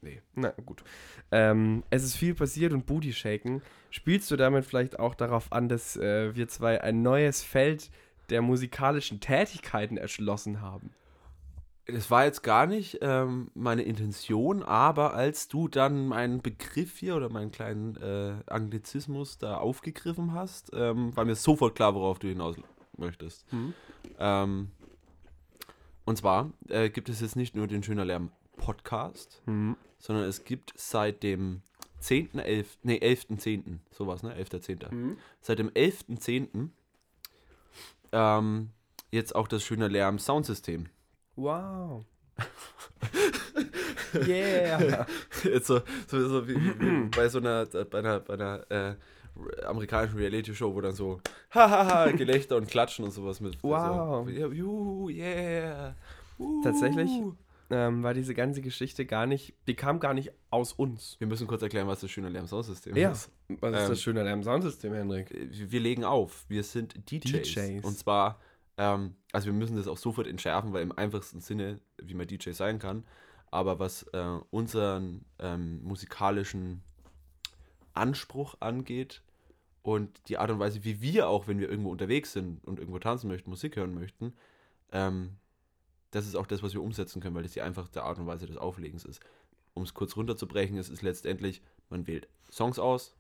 [0.01, 0.21] Nee.
[0.35, 0.85] Na gut.
[1.31, 3.63] Ähm, es ist viel passiert und Booty Shaken.
[3.91, 7.91] Spielst du damit vielleicht auch darauf an, dass äh, wir zwei ein neues Feld
[8.31, 10.91] der musikalischen Tätigkeiten erschlossen haben?
[11.87, 17.15] Das war jetzt gar nicht ähm, meine Intention, aber als du dann meinen Begriff hier
[17.17, 22.29] oder meinen kleinen äh, Anglizismus da aufgegriffen hast, ähm, war mir sofort klar, worauf du
[22.29, 22.57] hinaus
[22.97, 23.45] möchtest.
[24.19, 24.71] Ähm,
[26.05, 29.77] und zwar äh, gibt es jetzt nicht nur den Schöner Lärm Podcast, Mhm.
[29.99, 31.63] sondern es gibt seit dem
[32.03, 34.93] 10.11., nee, 11.10., sowas, ne, 11.10.
[34.95, 35.17] Mhm.
[35.41, 36.69] Seit dem 11.10.
[38.13, 38.71] Ähm,
[39.11, 40.87] jetzt auch das Schöner Lärm Soundsystem.
[41.37, 42.05] Wow.
[44.27, 45.07] yeah.
[45.45, 48.95] Jetzt so, so, so wie, wie bei so einer, bei einer, bei einer äh,
[49.67, 51.21] amerikanischen Reality-Show, wo dann so
[51.51, 53.63] hahaha, Gelächter und Klatschen und sowas mit.
[53.63, 54.27] Wow.
[54.27, 55.95] So, ja, juhu, yeah.
[56.39, 56.63] Uh.
[56.63, 57.11] Tatsächlich?
[57.71, 61.17] Ähm, war diese ganze Geschichte gar nicht, die kam gar nicht aus uns.
[61.19, 63.11] Wir müssen kurz erklären, was das schöne Lärm-Soundsystem Ja.
[63.13, 63.31] ist.
[63.61, 65.31] Was ist Ähm, das schöne Lärm-Soundsystem, Henrik?
[65.33, 66.45] Wir wir legen auf.
[66.49, 67.55] Wir sind DJs.
[67.55, 67.85] DJs.
[67.85, 68.39] Und zwar,
[68.77, 72.51] ähm, also wir müssen das auch sofort entschärfen, weil im einfachsten Sinne, wie man DJ
[72.51, 73.05] sein kann,
[73.51, 76.83] aber was äh, unseren ähm, musikalischen
[77.95, 79.23] Anspruch angeht
[79.85, 82.99] und die Art und Weise, wie wir auch, wenn wir irgendwo unterwegs sind und irgendwo
[82.99, 84.33] tanzen möchten, Musik hören möchten,
[84.93, 85.37] ähm,
[86.11, 88.47] das ist auch das, was wir umsetzen können, weil das die einfachste Art und Weise
[88.47, 89.21] des Auflegens ist.
[89.75, 93.15] Um es kurz runterzubrechen, es ist letztendlich, man wählt Songs aus,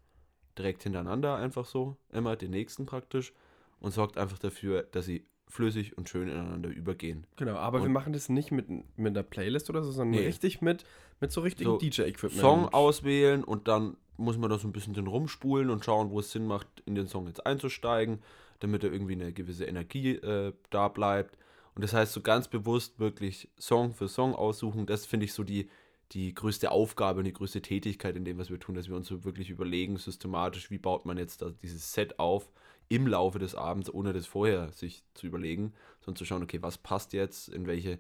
[0.57, 3.35] direkt hintereinander einfach so, immer den nächsten praktisch
[3.79, 7.26] und sorgt einfach dafür, dass sie flüssig und schön ineinander übergehen.
[7.37, 10.26] Genau, aber wir und- machen das nicht mit, mit einer Playlist oder so, sondern Nee.
[10.26, 10.85] richtig mit,
[11.20, 12.40] mit so richtigen So, DJ-Equipment.
[12.40, 16.20] Song auswählen und dann muss man da so ein bisschen drin rumspulen und schauen, wo
[16.20, 18.20] es Sinn macht, in den Song jetzt einzusteigen,
[18.61, 21.37] damit da irgendwie eine gewisse Energie äh, da bleibt.
[21.74, 25.42] Und das heißt, so ganz bewusst wirklich Song für Song aussuchen, das finde ich so
[25.42, 25.68] die,
[26.12, 29.09] die größte Aufgabe und die größte Tätigkeit in dem, was wir tun, dass wir uns
[29.09, 32.48] so wirklich überlegen, systematisch, wie baut man jetzt da dieses Set auf
[32.88, 36.79] im Laufe des Abends, ohne das vorher sich zu überlegen, sondern zu schauen, okay, was
[36.79, 37.99] passt jetzt, in welche,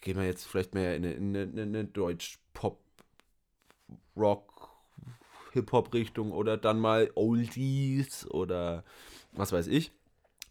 [0.00, 2.80] gehen wir jetzt vielleicht mehr in eine, in eine, in eine Deutsch-Pop,
[4.16, 4.70] Rock,
[5.52, 8.84] Hip-Hop-Richtung oder dann mal Oldies oder
[9.32, 9.92] was weiß ich.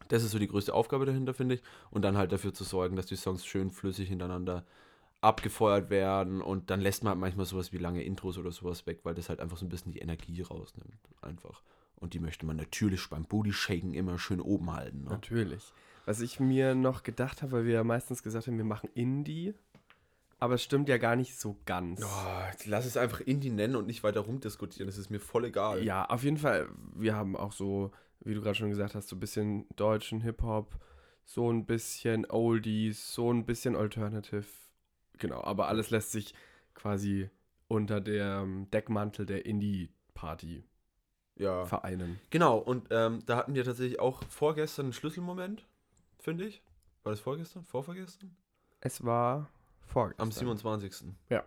[0.08, 1.64] Das ist so die größte Aufgabe dahinter, finde ich.
[1.90, 4.66] Und dann halt dafür zu sorgen, dass die Songs schön flüssig hintereinander
[5.22, 9.02] abgefeuert werden und dann lässt man halt manchmal sowas wie lange Intros oder sowas weg,
[9.04, 11.00] weil das halt einfach so ein bisschen die Energie rausnimmt.
[11.22, 11.62] Einfach.
[12.02, 15.04] Und die möchte man natürlich beim Booty Shaken immer schön oben halten.
[15.04, 15.12] Ne?
[15.12, 15.72] Natürlich.
[16.06, 19.54] Was ich mir noch gedacht habe, weil wir ja meistens gesagt haben, wir machen Indie,
[20.40, 22.02] aber es stimmt ja gar nicht so ganz.
[22.04, 24.88] Oh, lass es einfach Indie nennen und nicht weiter rumdiskutieren.
[24.88, 25.84] Das ist mir voll egal.
[25.84, 29.16] Ja, auf jeden Fall, wir haben auch so, wie du gerade schon gesagt hast, so
[29.16, 30.80] ein bisschen deutschen Hip-Hop,
[31.24, 34.48] so ein bisschen Oldies, so ein bisschen Alternative.
[35.20, 36.34] Genau, aber alles lässt sich
[36.74, 37.30] quasi
[37.68, 40.64] unter dem Deckmantel der Indie-Party
[41.42, 41.66] ja.
[41.66, 42.20] vereinen.
[42.30, 45.66] Genau, und ähm, da hatten wir tatsächlich auch vorgestern einen Schlüsselmoment,
[46.20, 46.62] finde ich.
[47.04, 47.66] War das vorgestern?
[47.66, 48.36] Vorvergestern?
[48.80, 49.50] Es war
[49.88, 50.24] vorgestern.
[50.24, 51.14] Am 27.
[51.30, 51.44] Ja.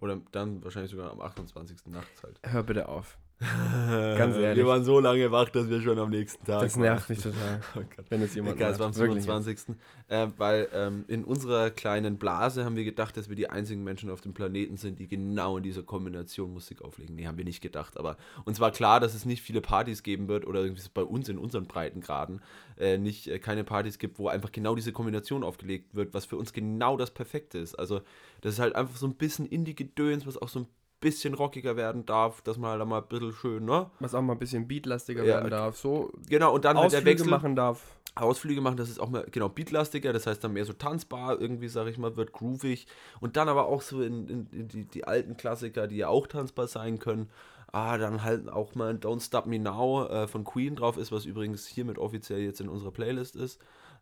[0.00, 1.86] Oder dann wahrscheinlich sogar am 28.
[1.86, 2.40] nachts halt.
[2.44, 3.18] Hör bitte auf.
[3.40, 4.56] Ganz ehrlich.
[4.56, 7.60] Wir waren so lange wach, dass wir schon am nächsten Tag Das nervt mich total,
[7.76, 9.00] Oh wenn es jemand Egal, es war am macht.
[9.00, 9.22] Wirklich.
[9.24, 9.76] 27.
[10.08, 14.10] Äh, weil ähm, in unserer kleinen Blase haben wir gedacht, dass wir die einzigen Menschen
[14.10, 17.14] auf dem Planeten sind, die genau in dieser Kombination Musik auflegen.
[17.14, 17.96] Nee, haben wir nicht gedacht.
[17.96, 21.28] Aber uns war klar, dass es nicht viele Partys geben wird oder irgendwie bei uns
[21.28, 22.40] in unseren Breitengraden
[22.76, 26.36] äh, nicht äh, keine Partys gibt, wo einfach genau diese Kombination aufgelegt wird, was für
[26.36, 27.76] uns genau das Perfekte ist.
[27.76, 28.00] Also
[28.40, 30.66] das ist halt einfach so ein bisschen Indie-Gedöns, was auch so ein
[31.00, 33.90] bisschen rockiger werden darf, dass man halt mal ein bisschen schön, ne?
[34.00, 35.76] Was auch mal ein bisschen beatlastiger Ja, werden darf.
[35.76, 37.30] So Genau, und dann halt der Ausflüge Wechsel.
[37.30, 37.94] machen darf.
[38.14, 41.68] Ausflüge machen, das ist auch mal, genau, beatlastiger, das heißt dann mehr so tanzbar, irgendwie,
[41.68, 42.88] sag ich mal, wird groovig.
[43.20, 46.26] Und dann aber auch so in, in, in die, die alten Klassiker, die ja auch
[46.26, 47.30] tanzbar sein können.
[47.70, 51.12] Ah, dann halt auch mal ein Don't Stop Me Now äh, von Queen drauf ist,
[51.12, 53.60] was übrigens hiermit offiziell jetzt in unserer Playlist ist.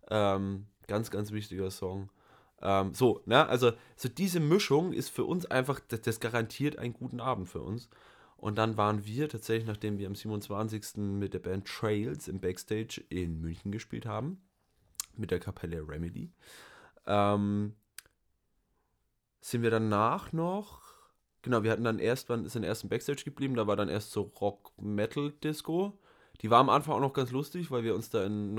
[0.08, 2.08] Ähm, ganz, ganz wichtiger Song.
[2.62, 6.94] Ähm, so, ne, also so diese Mischung ist für uns einfach, das, das garantiert einen
[6.94, 7.88] guten Abend für uns.
[8.36, 10.96] Und dann waren wir tatsächlich, nachdem wir am 27.
[10.96, 14.42] mit der Band Trails im Backstage in München gespielt haben,
[15.16, 16.32] mit der Kapelle Remedy,
[17.06, 17.74] ähm,
[19.40, 20.82] sind wir danach noch,
[21.42, 24.10] genau, wir hatten dann erst, waren, sind erst im Backstage geblieben, da war dann erst
[24.10, 25.98] so Rock-Metal-Disco.
[26.42, 28.54] Die war am Anfang auch noch ganz lustig, weil wir uns da in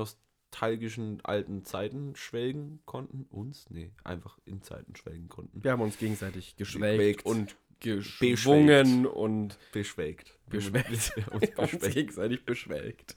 [0.51, 3.25] nostalgischen alten Zeiten schwelgen konnten.
[3.29, 3.65] Uns?
[3.69, 5.63] Nee, einfach in Zeiten schwelgen konnten.
[5.63, 7.25] Wir haben uns gegenseitig geschwelgt Geschwelgt.
[7.25, 10.38] und geschwungen und Beschwelgt.
[10.49, 11.15] beschwelgt.
[11.15, 11.95] Wir haben uns Wir haben uns beschwelgt.
[11.95, 13.15] gegenseitig beschwelgt.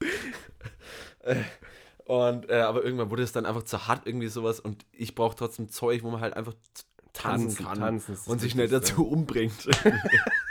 [2.04, 4.60] Und, äh, aber irgendwann wurde es dann einfach zu hart, irgendwie sowas.
[4.60, 6.54] Und ich brauche trotzdem Zeug, wo man halt einfach
[7.12, 9.66] tanzen, Tanzen, kann tanzen und sich nicht dazu umbringt.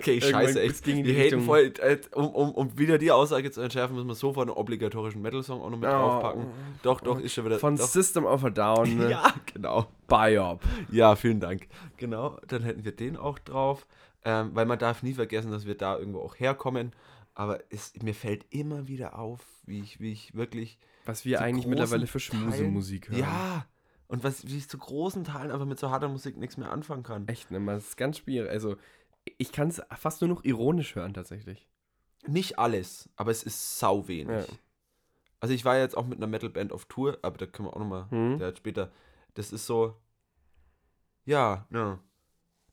[0.00, 0.82] okay, Irgendwann scheiße, echt.
[0.84, 4.14] ging Wir hätten voll, äh, um, um, um wieder die Aussage zu entschärfen, müssen wir
[4.14, 5.92] sofort einen obligatorischen Metal-Song auch noch mit Oh.
[5.92, 6.46] draufpacken.
[6.82, 7.58] Doch, doch, ist schon wieder.
[7.58, 7.86] Von doch.
[7.86, 9.10] System of a Down, ne?
[9.10, 9.86] Ja, genau.
[10.08, 10.62] Biop.
[10.90, 11.68] Ja, vielen Dank.
[11.96, 13.86] Genau, dann hätten wir den auch drauf.
[14.24, 16.92] Ähm, weil man darf nie vergessen, dass wir da irgendwo auch herkommen.
[17.34, 20.78] Aber es, mir fällt immer wieder auf, wie ich, wie ich wirklich.
[21.06, 23.20] Was wir eigentlich mittlerweile für Schmusemusik hören.
[23.20, 23.64] Ja,
[24.08, 27.02] und was, wie ich zu großen Teilen einfach mit so harter Musik nichts mehr anfangen
[27.04, 27.28] kann.
[27.28, 27.60] Echt, ne?
[27.60, 28.50] man, Das ist ganz schwierig.
[28.50, 28.76] Also,
[29.38, 31.68] ich kann es fast nur noch ironisch hören, tatsächlich.
[32.26, 34.46] Nicht alles, aber es ist sau wenig.
[34.46, 34.54] Ja.
[35.40, 37.80] Also ich war jetzt auch mit einer Metalband auf Tour, aber da können wir auch
[37.80, 38.38] nochmal, Hm.
[38.38, 38.92] der hat später,
[39.34, 39.96] das ist so,
[41.24, 41.98] ja, ja,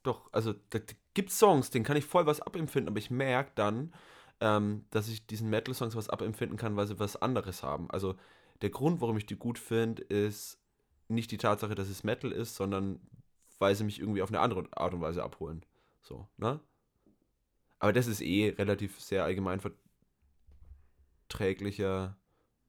[0.04, 3.52] doch, also da, da gibt Songs, denen kann ich voll was abempfinden, aber ich merke
[3.56, 3.94] dann,
[4.40, 7.90] ähm, dass ich diesen Metal-Songs was abempfinden kann, weil sie was anderes haben.
[7.90, 8.16] Also
[8.62, 10.60] der Grund, warum ich die gut finde, ist
[11.08, 13.00] nicht die Tatsache, dass es Metal ist, sondern
[13.60, 15.66] weil sie mich irgendwie auf eine andere Art und Weise abholen.
[16.02, 16.60] So, ne?
[17.80, 19.62] Aber das ist eh relativ sehr allgemein
[21.30, 22.18] verträglicher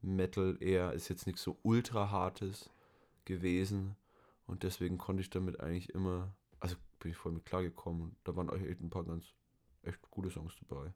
[0.00, 2.70] Metal eher, ist jetzt nichts so ultra hartes
[3.24, 3.96] gewesen
[4.46, 8.48] und deswegen konnte ich damit eigentlich immer, also bin ich voll mit klargekommen da waren
[8.48, 9.34] echt ein paar ganz
[9.82, 10.92] echt gute Songs dabei.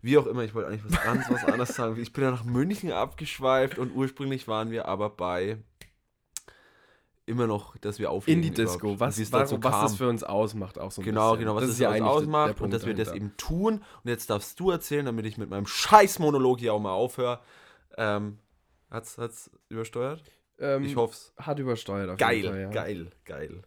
[0.00, 2.00] Wie auch immer, ich wollte eigentlich was ganz was anderes sagen.
[2.00, 5.62] Ich bin ja nach München abgeschweift und ursprünglich waren wir aber bei
[7.26, 8.42] immer noch, dass wir auflegen.
[8.42, 9.00] Indie-Disco, überhaupt.
[9.00, 11.30] was, Und wie es warum, dazu was das für uns ausmacht, auch so ein Genau,
[11.32, 11.40] bisschen.
[11.40, 13.26] genau, was das das, ja der- ausmacht und dass wir das dahinter.
[13.26, 13.74] eben tun.
[14.04, 17.40] Und jetzt darfst du erzählen, damit ich mit meinem Scheiß-Monolog hier auch mal aufhöre.
[17.96, 18.38] Ähm,
[18.90, 20.22] hat's, hat's übersteuert?
[20.58, 21.32] Ähm, ich hoffe es.
[21.38, 22.70] Hat übersteuert auf Geil, jeden Fall, ja.
[22.70, 23.62] geil, geil.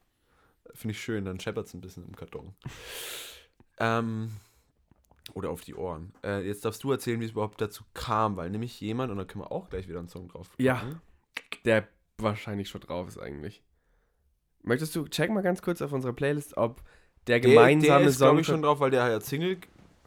[0.74, 2.54] Finde ich schön, dann scheppert's ein bisschen im Karton.
[3.80, 4.32] ähm,
[5.34, 6.14] oder auf die Ohren.
[6.24, 9.26] Äh, jetzt darfst du erzählen, wie es überhaupt dazu kam, weil nämlich jemand, und da
[9.26, 10.82] können wir auch gleich wieder einen Song drauf Ja.
[11.66, 13.64] Der wahrscheinlich schon drauf ist eigentlich.
[14.64, 16.82] Möchtest du, check mal ganz kurz auf unserer Playlist, ob
[17.28, 18.40] der Der, gemeinsame der ist, Song...
[18.40, 19.58] ich, schon drauf, weil der ja Single.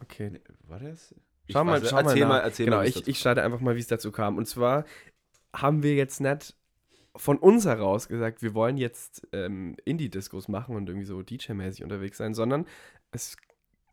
[0.01, 0.93] okay, Nee, war der?
[0.93, 2.43] Ich Schau mal, schau erzähl mal, nach.
[2.43, 2.87] erzähl genau, mal.
[2.87, 4.37] ich, ich starte einfach mal, wie es dazu kam.
[4.37, 4.85] Und zwar
[5.55, 6.55] haben wir jetzt nicht
[7.15, 12.17] von uns heraus gesagt, wir wollen jetzt ähm, Indie-Discos machen und irgendwie so DJ-mäßig unterwegs
[12.17, 12.65] sein, sondern
[13.11, 13.35] es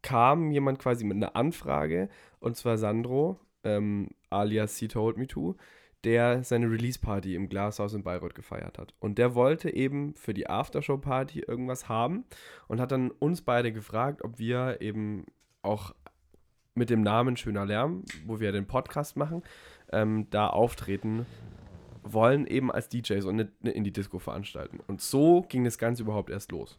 [0.03, 2.09] kam jemand quasi mit einer Anfrage,
[2.41, 5.57] und zwar Sandro, ähm, alias He Told Me To,
[6.07, 8.95] der seine Release-Party im Glashaus in Bayreuth gefeiert hat.
[9.01, 12.25] Und der wollte eben für die Aftershow-Party irgendwas haben
[12.69, 15.27] und hat dann uns beide gefragt, ob wir eben
[15.63, 15.97] auch
[16.77, 19.43] mit dem Namen Schöner Lärm, wo wir den Podcast machen,
[19.93, 21.27] ähm, da auftreten
[22.05, 24.79] wollen, eben als DJs und eine, eine Indie-Disco veranstalten.
[24.87, 26.79] Und so ging das Ganze überhaupt erst los.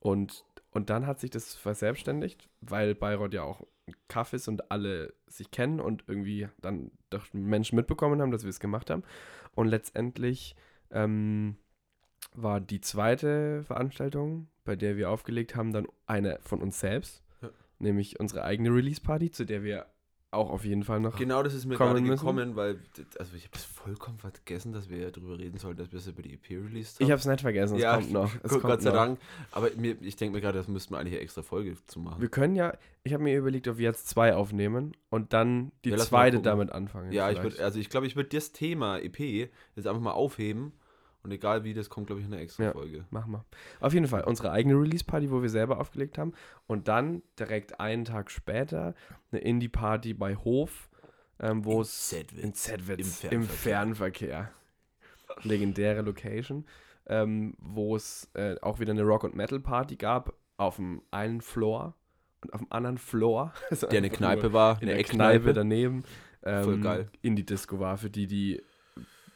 [0.00, 3.66] Und, und dann hat sich das verselbstständigt, weil Bayreuth ja auch
[4.08, 8.50] Kaff ist und alle sich kennen und irgendwie dann doch Menschen mitbekommen haben, dass wir
[8.50, 9.02] es gemacht haben.
[9.54, 10.54] Und letztendlich
[10.90, 11.56] ähm,
[12.34, 17.50] war die zweite Veranstaltung, bei der wir aufgelegt haben, dann eine von uns selbst, Ja.
[17.78, 19.86] nämlich unsere eigene Release-Party, zu der wir
[20.32, 22.16] auch auf jeden Fall noch Genau, das ist mir gerade müssen.
[22.16, 22.78] gekommen, weil,
[23.18, 26.06] also ich habe es vollkommen vergessen, dass wir ja darüber reden sollten, dass wir es
[26.06, 27.04] über die EP released haben.
[27.06, 28.32] Ich habe es nicht vergessen, es ja, kommt noch.
[28.42, 28.96] Es Gott, kommt Gott sei noch.
[28.96, 29.18] Dank.
[29.50, 32.20] Aber mir, ich denke mir gerade, das müssten wir eigentlich eine extra Folge zu machen.
[32.20, 35.90] Wir können ja, ich habe mir überlegt, ob wir jetzt zwei aufnehmen und dann die
[35.90, 37.12] Ja, zweite damit anfangen.
[37.12, 40.72] ja, ich würde, also ich glaube, ich würde das Thema EP jetzt einfach mal aufheben
[41.22, 42.72] und egal wie, das kommt, glaube ich, in eine extra Ja.
[42.72, 43.04] Folge.
[43.10, 43.44] Machen wir.
[43.80, 46.32] Auf jeden Fall, unsere eigene Release-Party, wo wir selber aufgelegt haben.
[46.66, 48.94] Und dann direkt einen Tag später
[49.32, 50.88] eine Indie-Party bei Hof,
[51.40, 52.42] ähm, wo In es Zedwitz.
[52.44, 54.28] in Zedwitz Im im Fernverkehr.
[54.28, 54.50] Fernverkehr.
[55.42, 56.66] Legendäre Location,
[57.06, 61.94] ähm, wo es äh, auch wieder eine Rock- und Metal-Party gab auf dem einen Floor
[62.42, 63.52] und auf dem anderen Floor.
[63.70, 65.52] also Der eine Kneipe war, in eine der Kneipe Eckkneipe.
[65.54, 66.04] daneben.
[66.42, 67.08] Ähm, Voll geil.
[67.22, 68.62] Indie-Disco war für die, die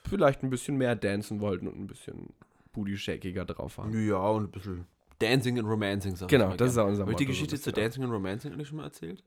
[0.09, 2.33] vielleicht ein bisschen mehr dancen wollten und ein bisschen
[2.73, 3.93] booty-shakiger drauf waren.
[4.07, 4.87] Ja, und ein bisschen
[5.19, 6.17] Dancing and Romancing.
[6.17, 6.87] Sag Genau, das ist gern.
[6.87, 7.73] auch unser Habe ich die Geschichte zu.
[7.73, 9.23] Dancing and Romancing eigentlich schon mal erzählt?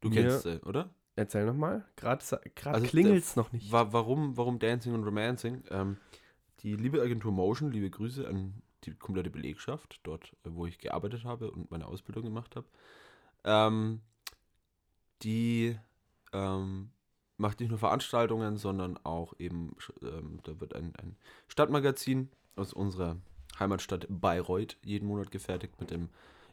[0.00, 0.90] Du kennst sie, oder?
[1.16, 1.84] Erzähl nochmal.
[1.96, 2.24] Gerade
[2.64, 3.70] Also klingelt es noch nicht.
[3.70, 5.62] Wa warum, warum Dancing und Romancing?
[5.70, 5.96] Ähm,
[6.60, 11.24] die liebe Agentur Motion, liebe Grüße an die komplette Belegschaft, dort, äh, wo ich gearbeitet
[11.24, 12.66] habe und meine Ausbildung gemacht habe.
[13.44, 14.00] Ähm,
[15.22, 15.76] die
[16.32, 16.90] ähm,
[17.40, 21.16] macht nicht nur Veranstaltungen, sondern auch eben, ähm, da wird ein, ein
[21.48, 23.16] Stadtmagazin aus unserer
[23.58, 26.08] Heimatstadt Bayreuth jeden Monat gefertigt mit dem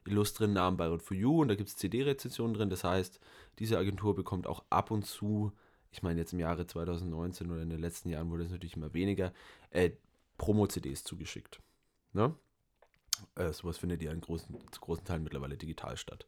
[0.06, 2.70] illustren Namen Bayreuth for You und da gibt es CD-Rezensionen drin.
[2.70, 3.20] Das heißt,
[3.60, 5.52] diese Agentur bekommt auch ab und zu
[5.92, 8.94] ich meine jetzt im Jahre 2019 oder in den letzten Jahren wurde es natürlich immer
[8.94, 9.34] weniger,
[9.72, 9.92] äh,
[10.38, 11.60] Promo-CDs zugeschickt.
[12.14, 12.36] Ne?
[13.36, 16.26] Äh, sowas findet ja in großen, zu großen Teilen mittlerweile digital statt.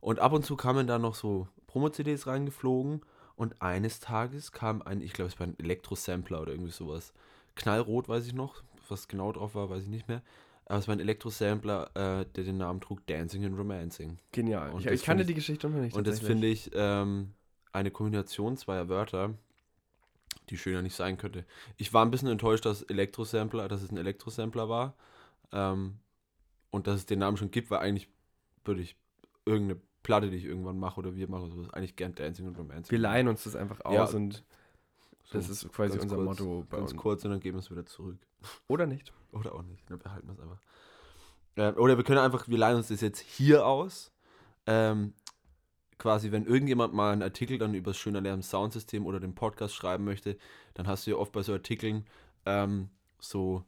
[0.00, 3.02] Und ab und zu kamen da noch so Promo-CDs reingeflogen
[3.42, 7.12] und eines Tages kam ein, ich glaube, es war ein Elektrosampler oder irgendwie sowas.
[7.56, 8.62] Knallrot, weiß ich noch.
[8.88, 10.22] Was genau drauf war, weiß ich nicht mehr.
[10.66, 14.18] Aber es war ein Elektrosampler, äh, der den Namen trug Dancing and Romancing.
[14.30, 14.70] Genial.
[14.70, 15.96] Und ich, ich kannte die Geschichte noch nicht.
[15.96, 17.34] Und das finde ich ähm,
[17.72, 19.34] eine Kombination zweier Wörter,
[20.48, 21.44] die schöner nicht sein könnte.
[21.78, 24.94] Ich war ein bisschen enttäuscht, dass Elektrosampler, dass es ein Elektrosampler war.
[25.50, 25.98] Ähm,
[26.70, 28.08] und dass es den Namen schon gibt, weil eigentlich
[28.64, 28.94] würde ich
[29.44, 32.90] irgendeine Platte, die ich irgendwann mache oder wir machen, sowas, eigentlich gern Dancing und Romancing.
[32.90, 34.42] Wir leihen uns das einfach aus Ja, und
[35.24, 37.00] So, das ist quasi unser kurz, Motto bei Ganz uns.
[37.00, 38.18] kurz und dann geben wir es wieder zurück.
[38.68, 39.12] Oder nicht?
[39.32, 39.88] Oder auch nicht.
[39.90, 40.58] Dann behalten wir es einfach.
[41.56, 44.10] Ähm, oder wir können einfach, wir leihen uns das jetzt hier aus.
[44.66, 45.12] Ähm,
[45.98, 49.74] quasi, wenn irgendjemand mal einen Artikel dann über das schöne Lärm Soundsystem oder den Podcast
[49.74, 50.36] schreiben möchte,
[50.74, 52.06] dann hast du ja oft bei so Artikeln
[52.46, 52.88] ähm,
[53.20, 53.64] so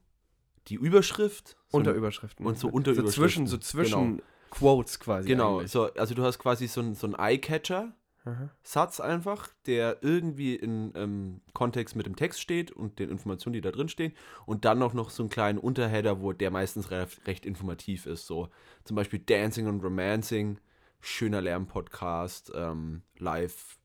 [0.68, 1.56] die Überschrift.
[1.68, 2.44] So Unterüberschriften.
[2.44, 3.22] und so So Unterüberschriften.
[3.22, 4.22] zwischen, so zwischen
[4.58, 5.28] Quotes quasi.
[5.28, 5.70] Genau, eigentlich.
[5.70, 7.92] so, also du hast quasi so einen so einen Eye-Catcher.
[8.62, 13.60] Satz einfach, der irgendwie in ähm, Kontext mit dem Text steht und den Informationen, die
[13.60, 14.14] da drin stehen.
[14.46, 18.26] Und dann auch noch so einen kleinen Unterheader, wo der meistens recht, recht informativ ist.
[18.26, 18.48] So
[18.84, 20.58] zum Beispiel Dancing und Romancing,
[21.02, 23.76] schöner Lärm-Podcast, ähm, live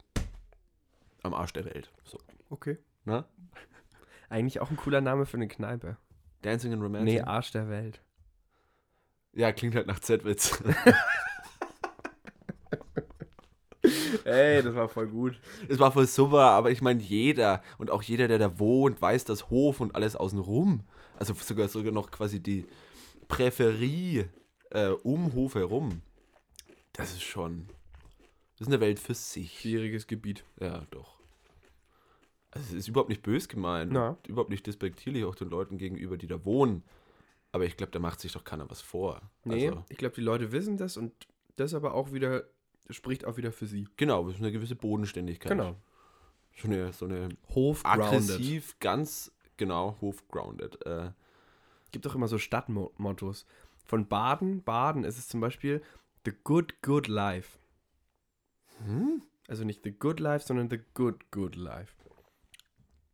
[1.24, 1.92] am Arsch der Welt.
[2.06, 2.18] So,
[2.50, 2.78] Okay.
[3.04, 3.26] ne?
[4.30, 5.98] Eigentlich auch ein cooler Name für eine Kneipe.
[6.44, 7.04] Dancing and Romancing.
[7.14, 8.02] Nee, Arsch der Welt.
[9.34, 10.64] Ja, klingt halt nach Z-Witz.
[14.26, 15.40] Ey, das war voll gut.
[15.68, 19.26] Es war voll super, aber ich meine, jeder und auch jeder, der da wohnt, weiß
[19.26, 20.82] das Hof und alles außenrum.
[21.18, 22.66] Also sogar sogar noch quasi die
[23.28, 24.26] Präferie
[24.72, 26.02] äh, um Hof herum.
[26.94, 27.68] Das ist schon.
[28.58, 29.62] Das ist eine Welt für sich.
[29.62, 30.44] Schwieriges Gebiet.
[30.60, 31.18] Ja, doch.
[32.52, 33.94] Also es ist überhaupt nicht bös gemeint.
[34.28, 36.84] Überhaupt nicht despektierlich auch den Leuten gegenüber, die da wohnen.
[37.52, 39.22] Aber ich glaube, da macht sich doch keiner was vor.
[39.44, 41.14] Nee, Also, ich glaube, die Leute wissen das und
[41.56, 42.44] das aber auch wieder,
[42.90, 43.88] spricht auch wieder für sie.
[43.98, 45.52] genau, das ist eine gewisse Bodenständigkeit.
[45.52, 45.76] Genau.
[46.56, 47.30] So eine, so eine
[47.84, 50.86] aggressiv, ganz genau, Hof-grounded.
[50.86, 51.12] Äh,
[51.92, 53.46] Gibt auch immer so Stadtmottos.
[53.86, 55.82] Von Baden, Baden ist es zum Beispiel
[56.26, 57.58] The Good Good Life.
[58.86, 59.24] hm?
[59.48, 61.96] Also nicht The Good Life, sondern The Good Good Life.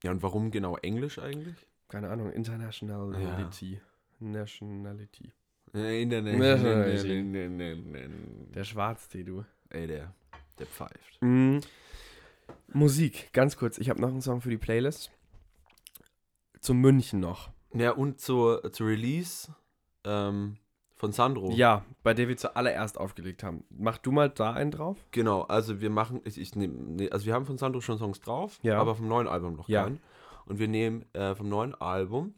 [0.04, 1.56] Ja, und warum genau Englisch eigentlich?
[1.88, 3.80] Keine Ahnung, Internationality.
[4.32, 5.32] Nationality.
[8.54, 9.44] Der Schwarztee, du.
[9.70, 10.14] Ey, der,
[10.58, 11.22] der pfeift.
[11.22, 11.60] Mm.
[12.72, 13.78] Musik, ganz kurz.
[13.78, 15.12] Ich habe noch einen Song für die Playlist.
[16.60, 17.50] Zum München noch.
[17.74, 19.54] Ja, und zur, zur Release
[20.06, 20.58] ähm,
[20.96, 21.52] von Sandro.
[21.52, 23.66] Ja, bei der wir zuallererst aufgelegt haben.
[23.70, 24.98] Mach du mal da einen drauf?
[25.12, 28.60] Genau, also wir machen, ich, ich nehme, also wir haben von Sandro schon Songs drauf,
[28.62, 28.80] ja.
[28.80, 29.84] aber vom neuen Album noch ja.
[29.84, 30.00] keinen.
[30.46, 32.34] Und wir nehmen äh, vom neuen Album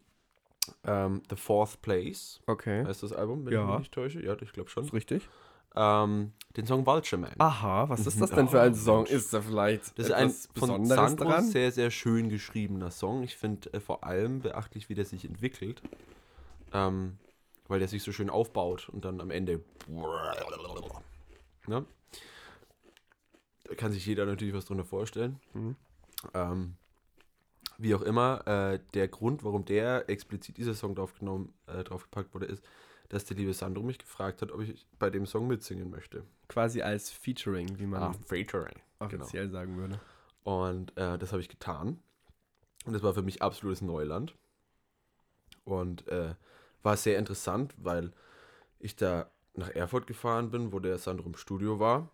[0.84, 2.86] ähm, The Fourth Place, Okay.
[2.86, 3.62] heißt das Album, wenn Ja.
[3.62, 4.24] ich mich nicht täusche.
[4.24, 4.84] Ja, ich glaube schon.
[4.86, 5.28] Ist richtig.
[5.76, 7.34] Ähm, den Song Vulture Man.
[7.38, 8.22] Aha, was ist Mhm.
[8.22, 9.06] das denn für ein Oh, Song?
[9.06, 11.44] Ist da vielleicht Das ist ein von Besonderes Sandro dran?
[11.44, 13.22] sehr, sehr schön geschriebener Song.
[13.24, 15.82] Ich finde äh, vor allem beachtlich, wie der sich entwickelt.
[16.74, 17.18] Ähm,
[17.68, 19.62] weil der sich so schön aufbaut und dann am Ende.
[21.68, 21.86] Ne?
[23.66, 25.40] Da kann sich jeder natürlich was drunter vorstellen.
[25.54, 25.76] Mhm.
[26.34, 26.76] Ähm,
[27.78, 32.46] wie auch immer, äh, der Grund, warum der explizit dieser Song draufgenommen, äh, draufgepackt wurde,
[32.48, 32.64] ist,
[33.10, 36.24] dass der liebe Sandro mich gefragt hat, ob ich bei dem Song mitsingen möchte.
[36.50, 38.76] Quasi als Featuring, wie man Ah, Featuring.
[39.00, 40.00] offiziell sagen würde.
[40.44, 42.00] Und äh, das habe ich getan.
[42.86, 44.36] Und das war für mich absolutes Neuland.
[45.64, 46.36] Und äh,
[46.84, 48.12] war sehr interessant, weil
[48.80, 52.10] ich da nach Erfurt gefahren bin, wo der Sandro im Studio war.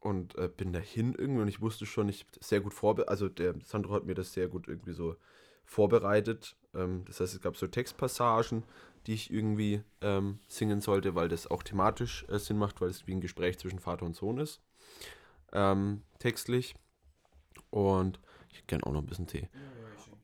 [0.00, 3.54] Und äh, bin dahin irgendwie und ich wusste schon, ich sehr gut vorbereitet, also der
[3.64, 5.16] Sandro hat mir das sehr gut irgendwie so
[5.64, 6.56] vorbereitet.
[6.74, 8.62] Ähm, das heißt, es gab so Textpassagen,
[9.06, 13.06] die ich irgendwie ähm, singen sollte, weil das auch thematisch äh, Sinn macht, weil es
[13.06, 14.60] wie ein Gespräch zwischen Vater und Sohn ist.
[15.52, 16.74] Ähm, textlich.
[17.70, 18.20] Und
[18.50, 19.48] ich hätte gerne auch noch ein bisschen Tee.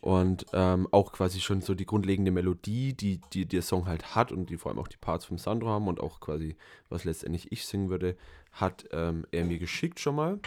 [0.05, 4.33] Und ähm, auch quasi schon so die grundlegende Melodie, die, die der Song halt hat
[4.33, 6.57] und die vor allem auch die Parts vom Sandro haben und auch quasi,
[6.91, 8.15] was letztendlich ich singen würde,
[8.53, 10.41] hat ähm, er mir geschickt schon mal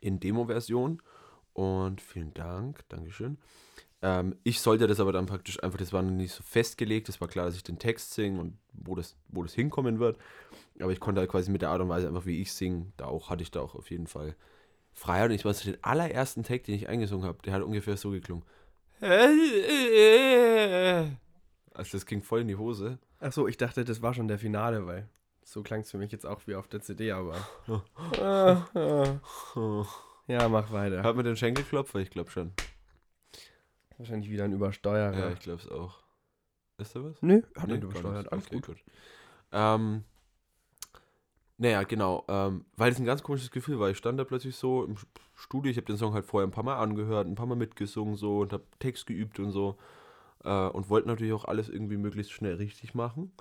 [0.00, 1.02] in Demo-Version.
[1.52, 3.36] Und vielen Dank, Dankeschön.
[4.00, 7.20] Ähm, ich sollte das aber dann praktisch einfach, das war noch nicht so festgelegt, es
[7.20, 10.16] war klar, dass ich den Text singe und wo das, wo das hinkommen wird.
[10.80, 13.04] Aber ich konnte halt quasi mit der Art und Weise einfach, wie ich singe, da
[13.04, 14.34] auch, hatte ich da auch auf jeden Fall
[14.94, 15.30] Freiheit.
[15.30, 18.44] Und ich weiß, den allerersten Tag, den ich eingesungen habe, der hat ungefähr so geklungen.
[21.74, 22.98] Also das ging voll in die Hose.
[23.20, 25.08] Achso, ich dachte, das war schon der Finale, weil
[25.44, 27.36] so klang es für mich jetzt auch wie auf der CD, aber.
[30.26, 31.02] Ja, mach weiter.
[31.02, 31.98] Hört man den Schenkelklopfer?
[31.98, 32.52] Ich glaube schon.
[33.98, 35.18] Wahrscheinlich wieder ein Übersteuerer.
[35.18, 35.98] Ja, ich glaube es auch.
[36.78, 37.20] Ist da was?
[37.20, 38.32] Nö, hat Nee, nicht übersteuert.
[38.32, 38.78] Alles Okay, gut.
[39.52, 40.04] Ähm,
[41.56, 42.24] naja, genau.
[42.28, 43.90] Ähm, weil es ein ganz komisches Gefühl war.
[43.90, 44.96] Ich stand da plötzlich so im
[45.36, 45.70] Studio.
[45.70, 48.40] Ich habe den Song halt vorher ein paar Mal angehört, ein paar Mal mitgesungen so
[48.40, 49.76] und habe Text geübt und so.
[50.44, 53.32] Äh, und wollte natürlich auch alles irgendwie möglichst schnell richtig machen.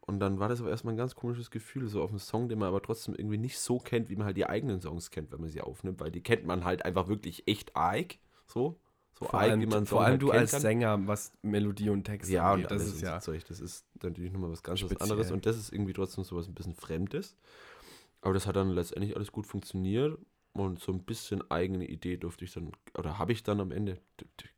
[0.00, 2.58] Und dann war das aber erstmal ein ganz komisches Gefühl, so auf einen Song, den
[2.58, 5.40] man aber trotzdem irgendwie nicht so kennt, wie man halt die eigenen Songs kennt, wenn
[5.40, 8.16] man sie aufnimmt, weil die kennt man halt einfach wirklich echt arg.
[8.46, 8.76] So.
[9.22, 10.60] So Vor allem, man vor allem halt du als kann.
[10.60, 13.20] Sänger, was Melodie und Text Ja, angeht, und das ist ja.
[13.20, 15.10] Zeug, das ist natürlich nochmal was ganz was Speziell.
[15.10, 17.36] anderes und das ist irgendwie trotzdem so was ein bisschen Fremdes.
[18.20, 20.18] Aber das hat dann letztendlich alles gut funktioniert
[20.52, 23.98] und so ein bisschen eigene Idee durfte ich dann, oder habe ich dann am Ende,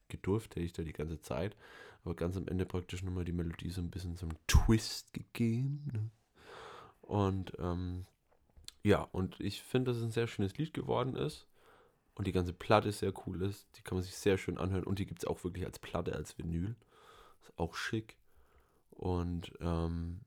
[0.09, 1.57] gedurft hätte ich da die ganze Zeit,
[2.05, 5.89] aber ganz am Ende praktisch nochmal die Melodie so ein bisschen so einen Twist gegeben.
[5.93, 6.11] Ne?
[7.01, 8.07] Und ähm,
[8.83, 11.47] ja, und ich finde, dass es ein sehr schönes Lied geworden ist.
[12.15, 13.67] Und die ganze Platte sehr cool ist.
[13.77, 14.85] Die kann man sich sehr schön anhören.
[14.85, 16.77] Und die gibt es auch wirklich als Platte, als Vinyl.
[17.43, 18.17] Ist auch schick.
[18.91, 20.21] Und ähm,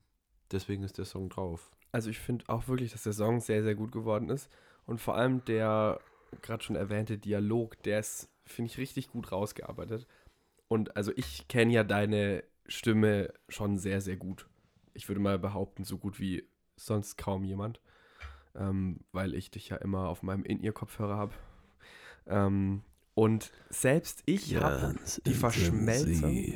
[0.52, 1.72] deswegen ist der Song drauf.
[1.94, 4.50] Also ich finde auch wirklich, dass der Song sehr, sehr gut geworden ist.
[4.86, 6.00] Und vor allem der
[6.42, 10.08] gerade schon erwähnte Dialog, der ist, finde ich, richtig gut rausgearbeitet.
[10.68, 14.48] Und also ich kenne ja deine Stimme schon sehr, sehr gut.
[14.94, 16.44] Ich würde mal behaupten, so gut wie
[16.76, 17.80] sonst kaum jemand.
[18.56, 21.34] Ähm, weil ich dich ja immer auf meinem In-Ear-Kopfhörer habe.
[22.28, 22.82] Ähm,
[23.14, 26.54] und selbst ich habe die Verschmelzung.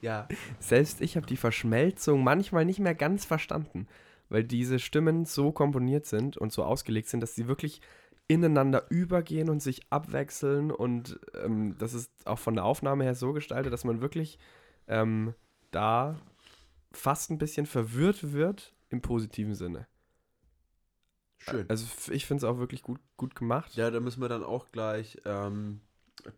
[0.00, 0.28] Ja.
[0.58, 3.88] Selbst ich habe die Verschmelzung manchmal nicht mehr ganz verstanden,
[4.28, 7.80] weil diese Stimmen so komponiert sind und so ausgelegt sind, dass sie wirklich
[8.28, 13.32] ineinander übergehen und sich abwechseln und ähm, das ist auch von der Aufnahme her so
[13.32, 14.38] gestaltet, dass man wirklich
[14.88, 15.34] ähm,
[15.70, 16.16] da
[16.92, 19.86] fast ein bisschen verwirrt wird im positiven Sinne.
[21.50, 21.68] Schön.
[21.68, 23.74] Also ich finde es auch wirklich gut, gut gemacht.
[23.74, 25.80] Ja, da müssen wir dann auch gleich ähm,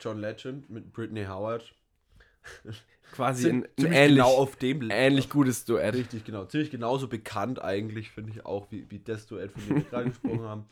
[0.00, 1.74] John Legend mit Britney Howard.
[3.12, 5.94] Quasi ein, ein ähnlich, genau auf dem ähnlich gutes Duett.
[5.94, 6.44] Richtig, genau.
[6.46, 10.09] Ziemlich genauso bekannt eigentlich, finde ich auch, wie, wie das Duett, von dem wir gerade
[10.09, 10.66] gesprochen haben.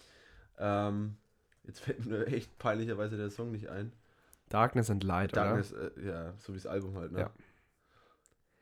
[0.58, 1.16] Ähm,
[1.64, 3.92] jetzt fällt mir echt peinlicherweise der Song nicht ein.
[4.48, 7.20] Darkness and Light, Darkness, äh, ja, so wie das Album halt, ne?
[7.20, 7.30] Ja.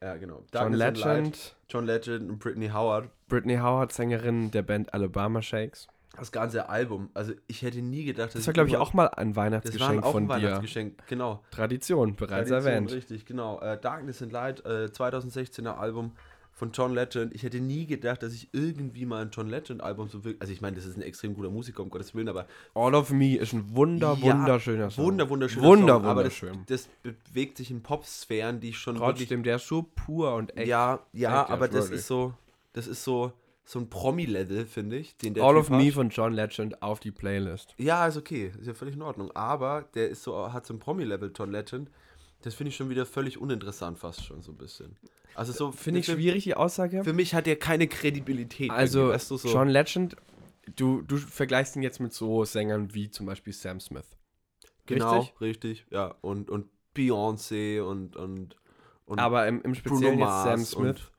[0.02, 0.38] Ja, genau.
[0.38, 3.08] John Darkness Light, Legend, John Legend und Britney Howard.
[3.28, 5.86] Britney Howard, Sängerin der Band Alabama Shakes.
[6.18, 7.08] Das ganze Album.
[7.14, 9.44] Also ich hätte nie gedacht, dass Das war, glaube ich, auch mal ein das war
[9.44, 10.46] Weihnachtsgeschenk auch von ein dir.
[10.48, 11.42] Weihnachtsgeschenk, genau.
[11.50, 12.92] Tradition, bereits Tradition, erwähnt.
[12.92, 13.60] Richtig, genau.
[13.60, 16.12] Äh, Darkness and Light, äh, 2016er Album
[16.54, 17.34] von John Legend.
[17.34, 20.40] Ich hätte nie gedacht, dass ich irgendwie mal ein John Legend Album so wirklich.
[20.40, 23.10] Also ich meine, das ist ein extrem guter Musiker, um Gottes Willen, aber All of
[23.10, 25.06] Me ist ein wunder, Ja, wunderschöner Song.
[25.06, 26.04] wunder, wunderschöner Wunder, Song.
[26.04, 26.64] Aber das, wunderschön.
[26.66, 30.62] das bewegt sich in Popsphären, die ich schon Trotzdem, der ist so pur und wirklich.
[30.62, 30.68] echt.
[30.68, 32.00] Ja, ja, echt aber das wirklich.
[32.00, 32.34] ist so.
[32.74, 33.32] Das ist so.
[33.64, 35.16] So ein Promi-Level, finde ich.
[35.18, 35.94] Den der All Typ of Me hat.
[35.94, 37.74] von John Legend auf die Playlist.
[37.78, 38.52] Ja, ist okay.
[38.60, 39.30] Ist ja völlig in Ordnung.
[39.36, 41.88] Aber der ist so, hat so ein Promi-Level, John Legend.
[42.42, 44.96] Das finde ich schon wieder völlig uninteressant, fast schon so ein bisschen.
[45.34, 45.72] Also so.
[45.72, 47.02] Finde ich schwierig, die Aussage.
[47.04, 48.70] Für mich hat er keine Kredibilität.
[48.70, 49.48] Also, weißt du, so.
[49.48, 50.16] John Legend,
[50.76, 54.04] du, du vergleichst ihn jetzt mit so Sängern wie zum Beispiel Sam Smith.
[54.86, 55.40] genau, richtig?
[55.40, 55.86] richtig?
[55.90, 56.14] ja.
[56.20, 58.56] Und, und Beyoncé und, und,
[59.06, 61.10] und Aber im, im Speziellen jetzt Sam Smith.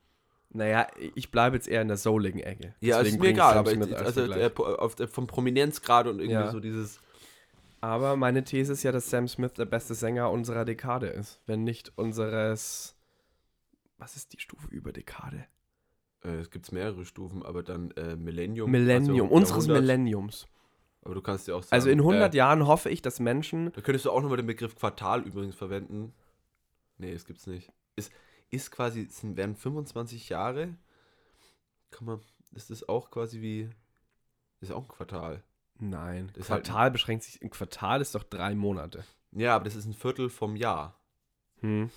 [0.56, 2.76] Naja, ich bleibe jetzt eher in der souligen Ecke.
[2.80, 6.20] Ja, Deswegen ist mir egal, Sam aber ich, als also der, der, vom Prominenzgrad und
[6.20, 6.52] irgendwie Ja.
[6.52, 7.00] so dieses.
[7.84, 11.42] Aber meine These ist ja, dass Sam Smith der beste Sänger unserer Dekade ist.
[11.48, 12.96] Wenn nicht unseres.
[13.98, 15.48] Was ist die Stufe über Dekade?
[16.24, 18.72] Äh, es gibt mehrere Stufen, aber dann äh, Millennium.
[18.72, 19.68] Millennium, also unseres.
[19.68, 20.48] Millenniums.
[21.02, 21.74] Aber du kannst ja auch sagen.
[21.74, 23.74] Also in 100 äh, Jahren hoffe ich, dass Menschen.
[23.74, 26.14] Da könntest du auch nochmal den Begriff Quartal übrigens verwenden.
[26.98, 27.70] Nee, das gibt's nicht.
[27.98, 28.14] Ist,
[28.50, 30.78] ist quasi, es sind, werden 25 Jahre.
[31.92, 32.22] Kann man,
[32.56, 33.70] ist das auch quasi wie.
[34.62, 35.44] Ist auch ein Quartal.
[35.80, 37.42] Nein, Das halt- Quartal beschränkt sich.
[37.42, 39.04] Ein Quartal ist doch drei Monate.
[39.32, 41.00] Ja, aber das ist ein Viertel vom Jahr.
[41.62, 41.90] Hm.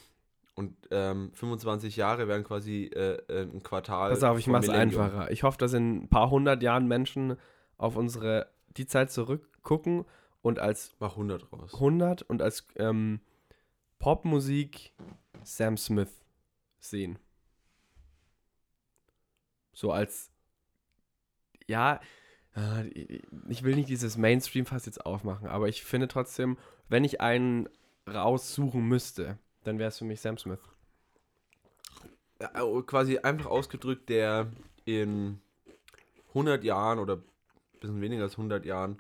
[0.54, 4.10] Und ähm, 25 Jahre wären quasi äh, äh, ein Quartal.
[4.10, 5.02] Pass auf, ich mach's Millennium.
[5.02, 5.30] einfacher.
[5.30, 7.36] Ich hoffe, dass in ein paar hundert Jahren Menschen
[7.76, 10.06] auf unsere die Zeit zurückgucken
[10.40, 11.74] und als Mach 100 raus.
[11.74, 13.20] 100 und als ähm,
[13.98, 14.94] Popmusik
[15.42, 16.24] Sam Smith
[16.78, 17.18] sehen.
[19.74, 20.30] So als
[21.66, 22.00] ja,
[23.48, 26.57] ich will nicht dieses Mainstream-Fass jetzt aufmachen, aber ich finde trotzdem,
[26.88, 27.68] wenn ich einen
[28.09, 30.61] raussuchen müsste, dann wäre es für mich Sam Smith.
[32.38, 34.48] Äh, quasi einfach ausgedrückt, der
[34.84, 35.40] in
[36.28, 37.24] 100 Jahren oder ein
[37.80, 38.98] bisschen weniger als 100 Jahren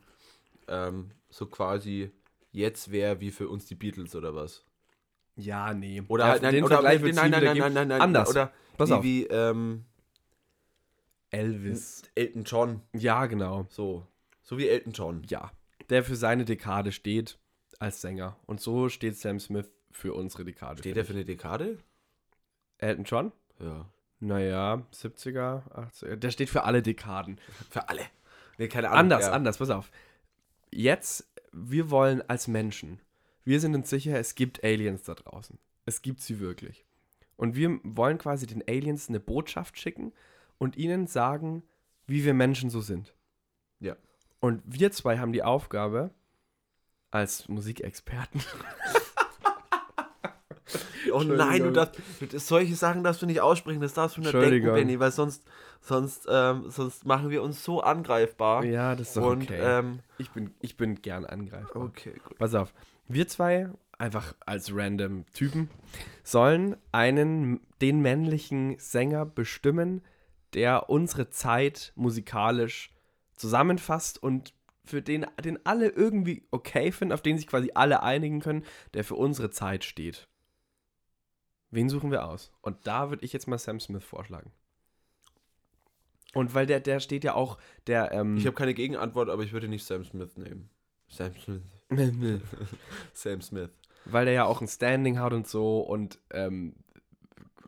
[0.68, 2.10] ähm, so quasi
[2.52, 4.64] jetzt wäre wie für uns die Beatles oder was.
[5.36, 6.02] Ja, nee.
[6.08, 8.30] Oder Ja, halt, nein, den oder, Vergleich nein, nein, nein, nein, nein, nein, Anders.
[8.30, 9.02] Oder Pass wie, auf.
[9.02, 9.84] wie ähm,
[11.36, 12.02] Elvis.
[12.14, 13.66] Elton John, Ja, genau.
[13.68, 14.06] so.
[14.42, 15.22] So wie Elton John.
[15.28, 15.50] Ja,
[15.90, 17.38] der für seine Dekade steht
[17.78, 18.36] als Sänger.
[18.46, 20.78] Und so steht Sam Smith für unsere Dekade.
[20.78, 21.78] Steht der für eine Dekade?
[22.78, 23.32] Elton John?
[23.60, 23.86] Ja.
[24.20, 26.16] Naja, 70er, 80er.
[26.16, 27.38] Der steht für alle Dekaden.
[27.70, 28.02] Für alle.
[28.58, 29.00] Nee, keine Ahnung.
[29.00, 29.32] Anders, ja.
[29.32, 29.90] anders, pass auf.
[30.70, 33.00] Jetzt, wir wollen als Menschen,
[33.44, 35.58] wir sind uns sicher, es gibt Aliens da draußen.
[35.84, 36.84] Es gibt sie wirklich.
[37.36, 40.12] Und wir wollen quasi den Aliens eine Botschaft schicken
[40.58, 41.62] und ihnen sagen,
[42.06, 43.14] wie wir Menschen so sind.
[43.80, 43.96] Ja.
[44.40, 46.10] Und wir zwei haben die Aufgabe,
[47.10, 48.42] als Musikexperten,
[51.12, 52.00] Oh nein, du darfst,
[52.32, 54.72] solche Sachen darfst du nicht aussprechen, das darfst du nur denken.
[54.72, 55.44] Benny, weil sonst,
[55.80, 58.64] sonst, ähm, sonst machen wir uns so angreifbar.
[58.64, 59.60] ja, das ist doch Und, okay.
[59.60, 61.84] ähm, ich, bin, ich bin gern angreifbar.
[61.84, 62.38] okay, gut.
[62.38, 62.74] Pass auf,
[63.08, 65.70] wir zwei, einfach als random Typen,
[66.22, 70.02] sollen einen, den männlichen Sänger bestimmen,
[70.56, 72.90] der unsere Zeit musikalisch
[73.36, 74.54] zusammenfasst und
[74.84, 79.04] für den, den alle irgendwie okay finden, auf den sich quasi alle einigen können, der
[79.04, 80.28] für unsere Zeit steht.
[81.70, 82.52] Wen suchen wir aus?
[82.62, 84.52] Und da würde ich jetzt mal Sam Smith vorschlagen.
[86.32, 89.52] Und weil der, der steht ja auch, der, ähm, Ich habe keine Gegenantwort, aber ich
[89.52, 90.70] würde nicht Sam Smith nehmen.
[91.08, 91.62] Sam Smith.
[93.12, 93.70] Sam Smith.
[94.04, 96.74] weil der ja auch ein Standing hat und so und ähm,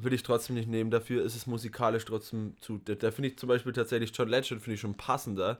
[0.00, 0.90] Würde ich trotzdem nicht nehmen.
[0.90, 2.78] Dafür ist es musikalisch trotzdem zu.
[2.78, 5.58] Da, da finde ich zum Beispiel tatsächlich John Legend finde ich schon passender,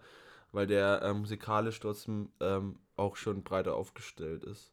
[0.53, 4.73] weil der ähm, musikalisch trotzdem ähm, auch schon breiter aufgestellt ist.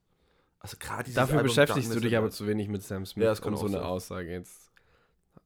[0.59, 3.29] Also gerade Dafür Album beschäftigst du Darkness dich aber zu wenig mit Sam Smith, Ja,
[3.31, 3.83] das um so eine sein.
[3.83, 4.71] Aussage jetzt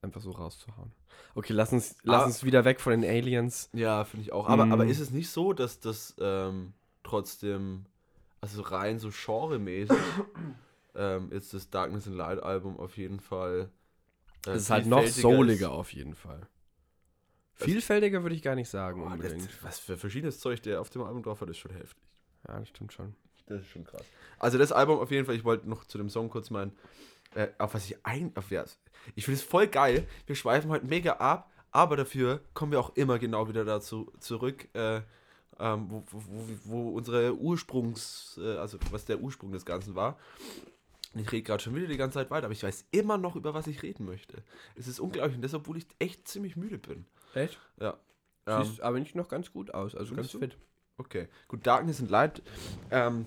[0.02, 0.92] einfach so rauszuhauen.
[1.34, 2.26] Okay, lass uns, lass Ah.
[2.26, 3.68] uns wieder weg von den Aliens.
[3.72, 4.48] Ja, finde ich auch.
[4.48, 4.72] Aber, Mm.
[4.72, 7.84] aber ist es nicht so, dass das ähm, trotzdem,
[8.40, 9.96] also rein so genremäßig,
[10.94, 13.70] ähm, ist das Darkness and Light Album auf jeden Fall.
[14.46, 16.46] Äh, Es ist halt noch souliger auf jeden Fall.
[17.54, 19.64] Vielfältiger würde ich gar nicht sagen Boah, das, unbedingt.
[19.64, 22.02] was für verschiedenes Zeug der auf dem Album drauf hat, ist schon heftig.
[22.48, 23.14] Ja, das stimmt schon.
[23.46, 24.04] Das ist schon krass.
[24.38, 26.72] Also das Album auf jeden Fall, ich wollte noch zu dem Song kurz meinen,
[27.34, 28.64] äh, auf was ich ein, auf ja,
[29.14, 30.06] ich finde es voll geil.
[30.26, 34.68] Wir schweifen heute mega ab, aber dafür kommen wir auch immer genau wieder dazu zurück,
[34.74, 35.02] äh,
[35.58, 40.18] ähm, wo, wo, wo, wo unsere Ursprungs, äh, also was der Ursprung des Ganzen war.
[41.14, 43.36] Und Ich rede gerade schon wieder die ganze Zeit weiter, aber ich weiß immer noch,
[43.36, 44.42] über was ich reden möchte.
[44.76, 47.04] Es ist unglaublich, und deshalb, obwohl ich echt ziemlich müde bin.
[47.34, 47.58] Echt?
[47.80, 47.98] Ja.
[48.46, 50.38] Ähm, Siehst aber nicht noch ganz gut aus, also ganz du?
[50.38, 50.56] fit.
[50.98, 52.42] Okay, gut, Darkness and Light,
[52.90, 53.26] ähm,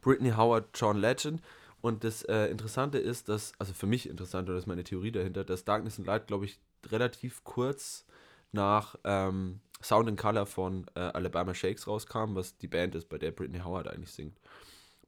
[0.00, 1.42] Britney Howard, John Legend.
[1.80, 5.12] Und das äh, Interessante ist, dass, also für mich interessant, oder das ist meine Theorie
[5.12, 8.06] dahinter, dass Darkness and Light, glaube ich, relativ kurz
[8.52, 13.18] nach ähm, Sound and Color von äh, Alabama Shakes rauskam, was die Band ist, bei
[13.18, 14.38] der Britney Howard eigentlich singt.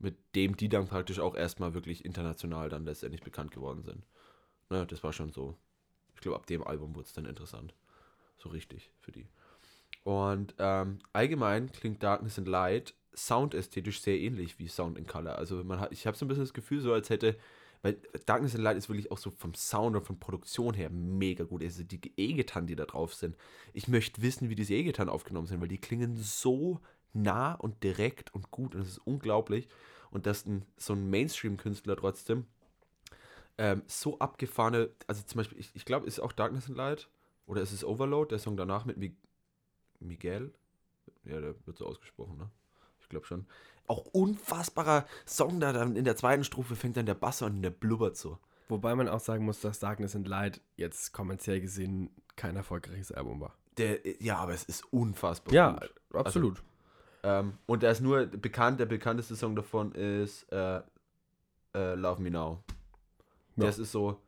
[0.04, 4.04] Mit dem die dann praktisch auch erstmal wirklich international dann letztendlich bekannt geworden sind.
[4.68, 5.56] Ne, das war schon so.
[6.14, 7.74] Ich glaube, ab dem Album wurde es dann interessant.
[8.36, 9.26] So richtig für die.
[10.02, 15.38] Und ähm, allgemein klingt Darkness and Light soundästhetisch sehr ähnlich wie Sound and Color.
[15.38, 17.38] Also man hat, ich habe so ein bisschen das Gefühl, so als hätte,
[17.80, 17.96] weil
[18.26, 21.62] Darkness and Light ist wirklich auch so vom Sound und von Produktion her mega gut.
[21.62, 23.38] Also die E-Gitarren, die da drauf sind.
[23.72, 26.80] Ich möchte wissen, wie diese E-Gitarren aufgenommen sind, weil die klingen so
[27.14, 29.68] nah und direkt und gut und es ist unglaublich.
[30.14, 32.46] Und dass ein, so ein Mainstream-Künstler trotzdem
[33.58, 37.08] ähm, so abgefahrene, also zum Beispiel, ich, ich glaube, ist auch Darkness and Light
[37.46, 39.14] oder ist es Overload, der Song danach mit Mi
[39.98, 40.54] Miguel?
[41.24, 42.48] Ja, der wird so ausgesprochen, ne?
[43.00, 43.46] Ich glaube schon.
[43.86, 47.62] Auch unfassbarer Song da, dann in der zweiten Strophe fängt dann der Bass an und
[47.62, 48.38] der blubbert so.
[48.68, 53.40] Wobei man auch sagen muss, dass Darkness and Light jetzt kommerziell gesehen kein erfolgreiches Album
[53.40, 53.54] war.
[53.78, 55.92] Der, ja, aber es ist unfassbar Ja, gut.
[56.14, 56.62] absolut.
[57.24, 60.82] Ähm, und da ist nur bekannt, der bekannteste Song davon ist äh,
[61.74, 62.62] äh, Love Me Now.
[63.56, 63.64] Ja.
[63.66, 64.20] Das ist so.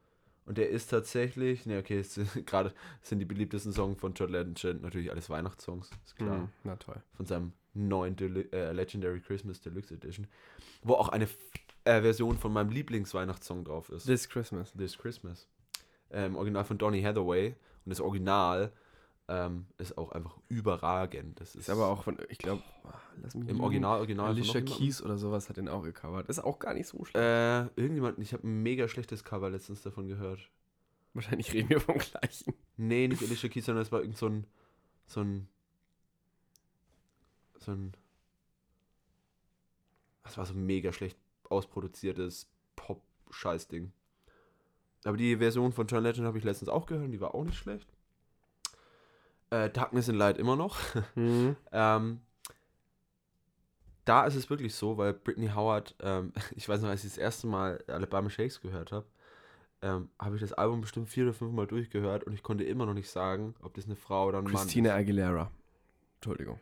[0.46, 2.72] Und der ist tatsächlich, ne, okay, es sind- gerade
[3.02, 6.38] sind die beliebtesten Songs von John Legend natürlich alles Weihnachtssongs, ist klar.
[6.38, 7.02] Mhm, na toll.
[7.16, 10.26] Von seinem neuen Deli äh, Legendary Christmas Deluxe Edition.
[10.82, 11.28] Wo auch eine
[11.84, 14.06] äh, Version von meinem Lieblingsweihnachtssong drauf ist.
[14.06, 14.72] This Christmas.
[14.72, 15.46] This Christmas.
[16.10, 17.48] Ähm, Original von Donny Hathaway.
[17.84, 18.72] Und das Original
[19.28, 21.40] ähm, ist auch einfach überragend.
[21.40, 22.62] Das ist, Ist aber auch von, ich glaube,
[23.22, 24.60] lass mich im Original, Original Alicia.
[24.60, 26.28] Keys oder sowas hat den auch gecovert.
[26.28, 27.16] Ist auch gar nicht so schlecht.
[27.16, 30.50] Äh, irgendjemand, ich habe ein mega schlechtes Cover letztens davon gehört.
[31.14, 32.54] Wahrscheinlich reden wir vom gleichen.
[32.76, 34.46] Nee, nicht Alicia Keys, sondern es war irgend so ein,
[35.06, 35.48] so ein,
[37.58, 37.94] so ein,
[40.22, 41.18] das war so ein mega schlecht
[41.48, 42.46] ausproduziertes
[42.76, 43.92] Pop-Scheiß-Ding.
[45.04, 47.44] Aber die Version von John Legend habe ich letztens auch gehört, und die war auch
[47.44, 47.95] nicht schlecht.
[49.56, 50.78] Äh, Darkness and Light immer noch.
[51.14, 51.56] Mhm.
[51.72, 52.20] Ähm,
[54.04, 57.18] da ist es wirklich so, weil Britney Howard, ähm, ich weiß noch, als ich das
[57.18, 59.06] erste Mal Alabama Shakes gehört habe,
[59.82, 62.86] ähm, habe ich das Album bestimmt vier oder fünf Mal durchgehört und ich konnte immer
[62.86, 65.50] noch nicht sagen, ob das eine Frau oder ein Christina Mann Aguilera.
[66.16, 66.60] Entschuldigung.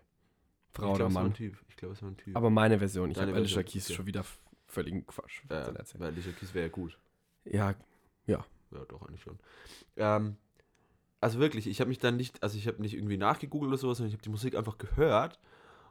[0.72, 1.30] Frau ich oder glaub, war Mann.
[1.30, 1.56] ein Typ.
[1.68, 2.36] Ich glaube, es war ein Typ.
[2.36, 3.10] Aber meine Version.
[3.10, 3.94] Ich habe Alicia Keys okay.
[3.94, 4.24] schon wieder
[4.66, 6.00] völligen Quatsch ja, erzählt.
[6.00, 6.98] weil Alicia Keys wäre ja gut.
[7.44, 7.74] Ja,
[8.72, 9.38] Ja, doch, eigentlich schon.
[9.96, 10.36] Ähm,
[11.24, 13.96] also wirklich, ich habe mich dann nicht, also ich habe nicht irgendwie nachgegoogelt oder sowas,
[13.96, 15.40] sondern ich habe die Musik einfach gehört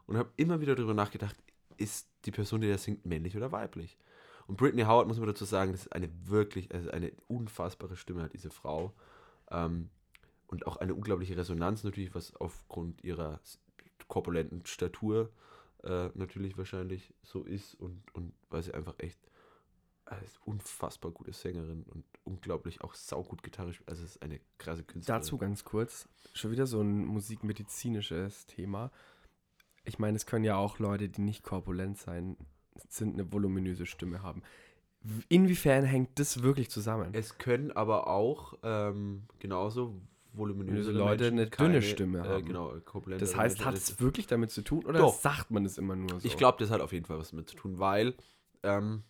[0.06, 1.34] und habe immer wieder darüber nachgedacht,
[1.76, 3.98] ist die Person, die da singt, männlich oder weiblich?
[4.46, 8.22] Und Britney Howard, muss man dazu sagen, das ist eine wirklich, also eine unfassbare Stimme
[8.22, 8.94] hat diese Frau.
[9.50, 9.90] Ähm,
[10.46, 13.40] und auch eine unglaubliche Resonanz natürlich, was aufgrund ihrer
[14.06, 15.32] korpulenten Statur
[15.82, 19.18] äh, natürlich wahrscheinlich so ist und, und weil sie einfach echt
[20.06, 23.82] als unfassbar gute Sängerin und unglaublich auch saugut gitarrisch.
[23.86, 25.20] Also es ist eine krasse Künstlerin.
[25.20, 28.90] Dazu ganz kurz, schon wieder so ein musikmedizinisches Thema.
[29.84, 32.36] Ich meine, es können ja auch Leute, die nicht korpulent sein,
[32.88, 34.42] sind, eine voluminöse Stimme haben.
[35.28, 37.10] Inwiefern hängt das wirklich zusammen?
[37.12, 40.00] Es können aber auch ähm, genauso
[40.32, 42.44] voluminöse Leute Menschen eine dünne Stimme äh, haben.
[42.46, 43.66] Genau, korpulente Das heißt, Menschen.
[43.66, 45.14] hat es wirklich damit zu tun oder Doch.
[45.14, 46.26] sagt man es immer nur so?
[46.26, 48.14] Ich glaube, das hat auf jeden Fall was damit zu tun, weil
[48.62, 49.02] ähm,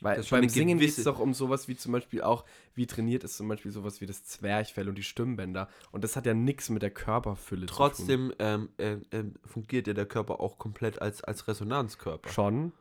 [0.00, 2.44] Weil das beim Singen geht es doch um sowas wie zum Beispiel auch,
[2.74, 5.68] wie trainiert ist zum Beispiel sowas wie das Zwerchfell und die Stimmbänder.
[5.90, 7.76] Und das hat ja nichts mit der Körperfülle zu tun.
[7.76, 12.30] trotzdem ähm, ähm, ähm, fungiert ja der Körper auch komplett als, als Resonanzkörper.
[12.30, 12.72] Schon.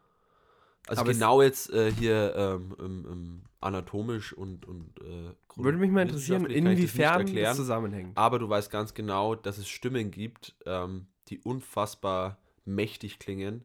[0.88, 6.44] Also aber genau jetzt äh, hier ähm, anatomisch und, und äh, Würde mich mal interessieren,
[6.44, 7.56] das inwiefern das erklären.
[7.56, 8.18] zusammenhängt.
[8.18, 13.64] Aber du weißt ganz genau, dass es Stimmen gibt, ähm, die unfassbar mächtig klingen.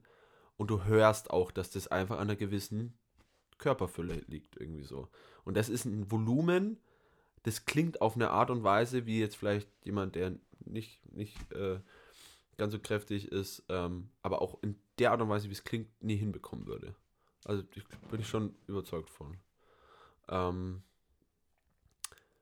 [0.56, 2.94] Und du hörst auch, dass das einfach an einer gewissen
[3.62, 5.08] Körperfülle liegt, irgendwie so.
[5.44, 6.78] Und das ist ein Volumen,
[7.44, 10.34] das klingt auf eine Art und Weise, wie jetzt vielleicht jemand, der
[10.64, 11.80] nicht, nicht äh,
[12.58, 15.88] ganz so kräftig ist, ähm, aber auch in der Art und Weise, wie es klingt,
[16.02, 16.94] nie hinbekommen würde.
[17.44, 19.36] Also ich, bin ich schon überzeugt von.
[20.28, 20.82] Ähm,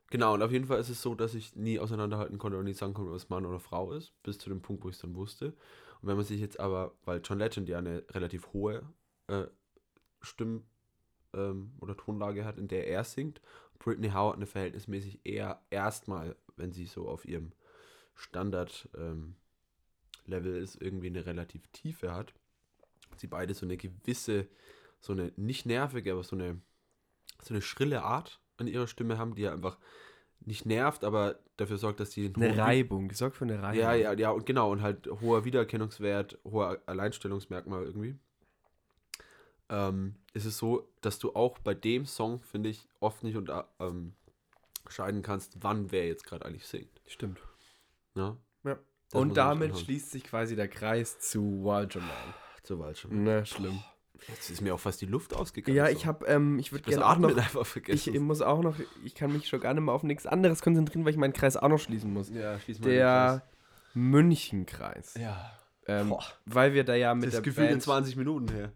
[0.09, 2.73] Genau, und auf jeden Fall ist es so, dass ich nie auseinanderhalten konnte und nie
[2.73, 5.01] sagen konnte, ob es Mann oder Frau ist, bis zu dem Punkt, wo ich es
[5.01, 5.53] dann wusste.
[6.01, 8.83] Und wenn man sich jetzt aber, weil John Legend ja eine relativ hohe
[9.27, 9.45] äh,
[10.21, 10.65] Stimm-
[11.33, 13.41] ähm, oder Tonlage hat, in der er singt,
[13.79, 17.51] Britney Howard eine verhältnismäßig eher erstmal, wenn sie so auf ihrem
[18.15, 19.35] Standard-Level
[20.55, 22.33] ist, irgendwie eine relativ Tiefe hat.
[23.17, 24.47] Sie beide so eine gewisse,
[24.99, 26.61] so eine nicht nervige, aber so eine,
[27.41, 29.77] so eine schrille Art an ihrer Stimme haben, die ja einfach
[30.45, 33.79] nicht nervt, aber dafür sorgt, dass die Eine Reibung, sorgt für eine Reibung.
[33.79, 38.17] ja, ja, ja, und genau, und halt hoher Wiedererkennungswert, hoher Alleinstellungsmerkmal irgendwie.
[39.71, 43.67] Ähm, ist es so, dass du auch bei dem Song, finde ich, oft nicht unter,
[43.79, 44.13] ähm,
[44.87, 47.01] scheiden kannst, wann wer jetzt gerade eigentlich singt.
[47.07, 47.39] Stimmt.
[48.15, 48.37] Ja.
[49.13, 52.09] Muss Und damit schließt sich quasi der Kreis zu Wild Jamal.
[52.63, 53.23] Zur Wahl schon.
[53.23, 53.81] Na, schlimm.
[54.27, 55.75] Jetzt ist mir auch fast die Luft ausgegangen.
[55.75, 55.91] Ja, so.
[55.91, 58.19] ich habe, ähm, ich würde das gerne auch noch, einfach ich vergessen.
[58.23, 61.11] muss auch noch, ich kann mich schon gar nicht mehr auf nichts anderes konzentrieren, weil
[61.11, 62.29] ich meinen Kreis auch noch schließen muss.
[62.29, 63.43] ja, schließ mal Der
[63.95, 65.13] Münchenkreis.
[65.13, 65.21] Kreis.
[65.21, 65.51] Ja.
[65.87, 66.23] Ähm, Boah.
[66.45, 68.71] weil wir da ja mit Das der ist gefühlt in Band 20 Minuten her.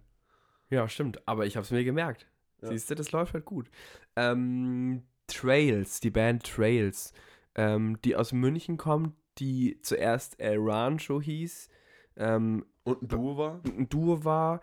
[0.69, 1.27] Ja, stimmt.
[1.27, 2.27] Aber ich habe es mir gemerkt.
[2.61, 2.69] Ja.
[2.69, 3.69] Siehst du, das läuft halt gut.
[4.15, 7.13] Ähm, Trails, die Band Trails,
[7.55, 11.69] ähm, die aus München kommt, die zuerst El Rancho hieß,
[12.17, 13.61] ähm, Und ein Duo war?
[13.65, 14.61] ein Duo war,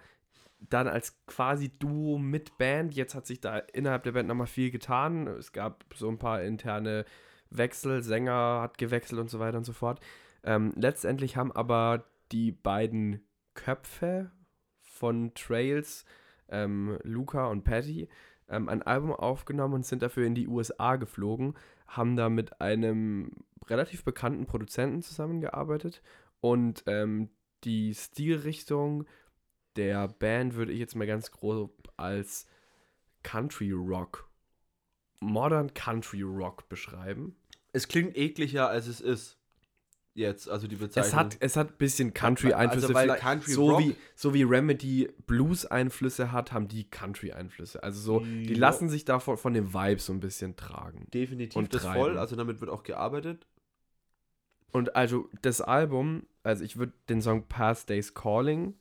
[0.59, 2.95] dann als quasi Duo mit Band.
[2.95, 5.27] Jetzt hat sich da innerhalb der Band nochmal viel getan.
[5.27, 7.05] Es gab so ein paar interne
[7.51, 10.01] Wechsel, Sänger hat gewechselt und so weiter und so fort.
[10.45, 13.21] Ähm, letztendlich haben aber die beiden
[13.55, 14.31] Köpfe
[15.03, 16.05] von Trails,
[16.49, 18.09] ähm, Luca und Patty,
[18.49, 21.55] ähm, ein Album aufgenommen und sind dafür in die USA geflogen,
[21.89, 23.33] haben da mit einem
[23.67, 26.03] relativ bekannten Produzenten zusammengearbeitet
[26.41, 27.31] und ähm,
[27.65, 29.09] die Stilrichtung
[29.75, 32.47] der Band würde ich jetzt mal ganz grob als
[33.25, 34.31] Country Rock,
[35.19, 37.35] Modern Country Rock beschreiben.
[37.73, 39.42] Es klingt ekliger, als es ist.
[40.15, 41.09] Jetzt, also die Bezeichnung.
[41.09, 42.95] Es hat, es hat ein bisschen Country-Einflüsse.
[42.95, 47.83] Also, Country so, wie, so wie Remedy Blues-Einflüsse hat, haben die Country-Einflüsse.
[47.83, 48.59] Also so, die Ja.
[48.59, 51.07] lassen sich da von, dem Vibe so ein bisschen tragen.
[51.15, 51.99] definitiv und das treiben.
[51.99, 53.47] voll, also damit wird auch gearbeitet.
[54.71, 58.75] Und also das Album, also ich würde den Song Past Days Calling,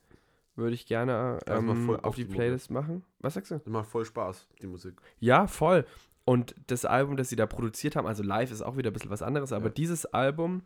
[0.55, 2.33] würde ich gerne ähm, auf die die.
[2.33, 3.03] Playlist machen.
[3.19, 3.55] Was sagst du?
[3.55, 5.01] Das macht voll Spaß, die Musik.
[5.19, 5.85] Ja, voll.
[6.25, 9.09] Und das Album, das sie da produziert haben, also live ist auch wieder ein bisschen
[9.09, 9.71] was anderes, aber Ja.
[9.73, 10.61] dieses Album,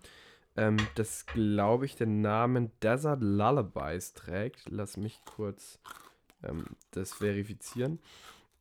[0.58, 4.70] ähm, das glaube ich den Namen Desert Lullabies trägt.
[4.70, 5.80] Lass mich kurz
[6.44, 8.00] ähm, das verifizieren.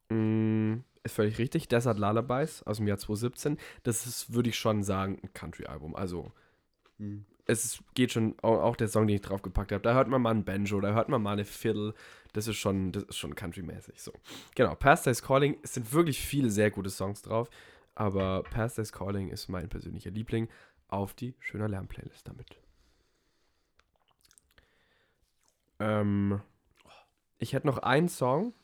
[0.08, 1.68] Mm, ist völlig richtig.
[1.68, 3.58] Desert Lullabies aus dem Jahr 2017.
[3.82, 5.94] Das ist, würde ich schon sagen, ein Country-Album.
[5.96, 6.32] Also
[6.98, 7.24] Hm.
[7.46, 10.30] es geht schon, auch, auch der Song, den ich draufgepackt habe, da hört man mal
[10.30, 11.94] ein Banjo, da hört man mal eine Fiddle.
[12.32, 14.00] Das ist schon, das ist schon country-mäßig.
[14.00, 14.12] So.
[14.54, 17.48] Genau, Past Days Calling, es sind wirklich viele sehr gute Songs drauf,
[17.94, 20.48] aber Past Days Calling ist mein persönlicher Liebling
[20.94, 22.60] auf die Schöner Lärm-Playlist damit.
[25.80, 26.40] Ähm,
[27.38, 28.54] ich hätte noch einen Song,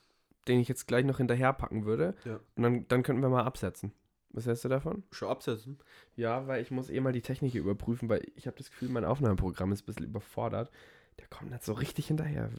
[0.48, 2.14] den ich jetzt gleich noch hinterher packen würde.
[2.24, 2.40] Ja.
[2.56, 3.92] Und dann, dann könnten wir mal absetzen.
[4.32, 5.02] Was hältst du davon?
[5.10, 5.78] Schon absetzen?
[6.14, 8.88] Ja, weil ich muss eh mal die Technik hier überprüfen, weil ich habe das Gefühl,
[8.88, 10.70] mein Aufnahmeprogramm ist ein bisschen überfordert.
[11.18, 12.50] Der kommt nicht so richtig hinterher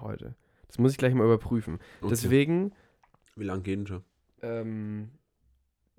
[0.00, 0.34] heute.
[0.66, 1.74] Das muss ich gleich mal überprüfen.
[2.00, 2.08] Okay.
[2.10, 2.72] Deswegen
[3.36, 4.02] Wie lange gehen schon?
[4.40, 5.10] ähm,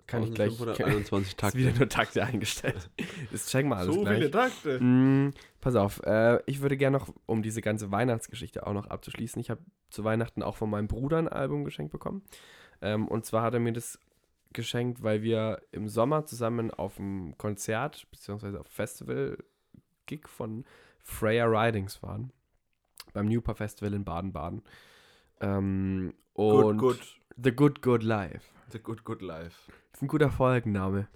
[0.07, 0.57] kann ich gleich.
[0.57, 1.57] Kann, 1521 ist Takte.
[1.57, 2.89] wieder nur Takte eingestellt.
[3.31, 4.17] Das checken wir alles so gleich.
[4.17, 4.79] viele Takte.
[4.79, 9.39] Mm, pass auf, äh, ich würde gerne noch, um diese ganze Weihnachtsgeschichte auch noch abzuschließen,
[9.39, 12.23] ich habe zu Weihnachten auch von meinem Bruder ein Album geschenkt bekommen.
[12.81, 13.99] Ähm, und zwar hat er mir das
[14.51, 18.57] geschenkt, weil wir im Sommer zusammen auf einem Konzert bzw.
[18.57, 20.63] auf Festival-Gig von
[21.01, 22.31] Freya Ridings waren.
[23.13, 24.61] Beim Newper Festival in Baden-Baden.
[25.41, 26.99] Ähm, Good, und good.
[27.41, 28.41] The Good Good Life.
[28.73, 29.71] The good, good life.
[29.91, 31.07] Das ist ein guter Folgenname.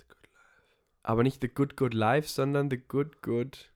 [1.01, 3.72] Aber nicht The Good Good Life, sondern The Good Good.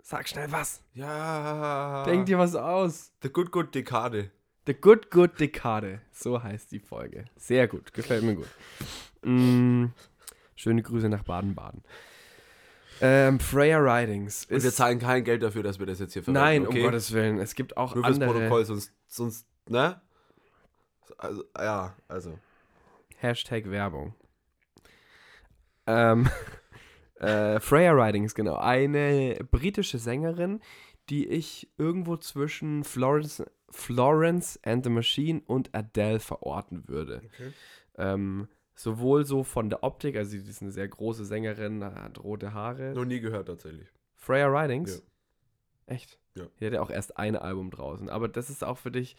[0.00, 0.84] Sag schnell was.
[0.94, 2.04] Ja.
[2.04, 3.12] Denk dir was aus.
[3.22, 4.30] The good, good Dekade.
[4.66, 6.00] The Good Good Dekade.
[6.12, 7.24] So heißt die Folge.
[7.34, 7.92] Sehr gut.
[7.92, 8.48] Gefällt mir gut.
[9.22, 9.86] Mm,
[10.54, 11.82] schöne Grüße nach Baden-Baden.
[13.00, 14.46] Ähm, Freya Ridings.
[14.50, 16.44] Und wir zahlen kein Geld dafür, dass wir das jetzt hier verwenden.
[16.44, 16.78] Nein, okay?
[16.78, 17.38] um Gottes Willen.
[17.38, 18.32] Es gibt auch Nur andere.
[18.32, 20.00] Protokoll, sonst, sonst, ne?
[21.18, 22.38] Also, ja, also.
[23.18, 24.14] Hashtag Werbung.
[25.86, 26.28] Ähm,
[27.16, 28.56] äh, Freya Ridings, genau.
[28.56, 30.60] Eine britische Sängerin,
[31.08, 37.22] die ich irgendwo zwischen Florence, Florence and the Machine und Adele verorten würde.
[37.24, 37.52] Okay.
[37.96, 42.54] Ähm, sowohl so von der Optik, also sie ist eine sehr große Sängerin, hat rote
[42.54, 42.92] Haare.
[42.94, 43.88] Noch nie gehört tatsächlich.
[44.16, 45.02] Freya Ridings?
[45.86, 45.94] Ja.
[45.94, 46.18] Echt?
[46.34, 46.44] Ja.
[46.58, 48.08] Die hat ja auch erst ein Album draußen.
[48.08, 49.16] Aber das ist auch für dich,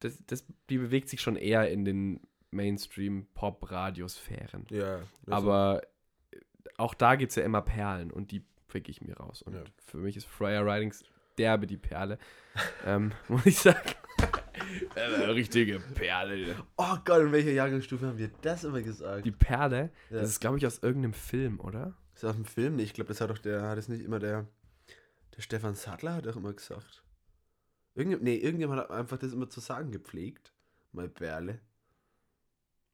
[0.00, 2.20] das, das, die bewegt sich schon eher in den
[2.50, 4.66] Mainstream-Pop-Radiosphären.
[4.70, 5.00] Ja.
[5.28, 5.82] Aber
[6.32, 6.38] äh,
[6.78, 9.42] auch da gibt es ja immer Perlen und die pick ich mir raus.
[9.42, 9.64] Und Ja.
[9.86, 11.04] für mich ist Freya Ridings
[11.38, 12.18] derbe die Perle.
[12.86, 13.78] ähm, muss ich sagen.
[14.94, 16.56] Eine richtige Perle.
[16.76, 19.24] Oh Gott, in welcher Jahrgangsstufe haben wir das immer gesagt?
[19.26, 20.20] Die Perle, Ja.
[20.20, 21.94] das ist, glaube ich, aus irgendeinem Film, oder?
[22.14, 22.76] Ist das aus dem Film?
[22.76, 24.46] Nee, ich glaube, das hat doch der, hat es nicht immer der,
[25.36, 27.02] der Stefan Sattler hat doch immer gesagt.
[27.96, 30.52] Irgend, nee, irgendjemand hat einfach das immer zu sagen gepflegt.
[30.92, 31.60] Mal Perle.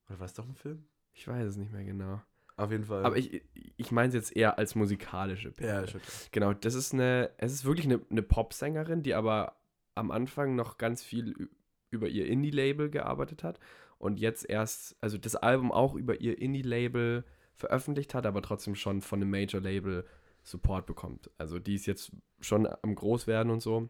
[0.09, 0.84] Oder war es doch ein Film?
[1.12, 2.22] Ich weiß es nicht mehr genau.
[2.57, 3.05] Auf jeden Fall.
[3.05, 3.42] Aber ich,
[3.76, 5.88] ich meine es jetzt eher als musikalische Ja, Perle.
[5.88, 6.00] schon.
[6.30, 9.57] Genau, das ist eine, es ist wirklich eine, eine Popsängerin, die aber
[9.94, 11.50] am Anfang noch ganz viel
[11.90, 13.59] über ihr Indie-Label gearbeitet hat
[13.98, 17.24] und jetzt erst, also das Album auch über ihr Indie-Label
[17.55, 20.07] veröffentlicht hat, aber trotzdem schon von einem Major-Label
[20.44, 21.30] Support bekommt.
[21.38, 23.88] Also die ist jetzt schon am Großwerden und so.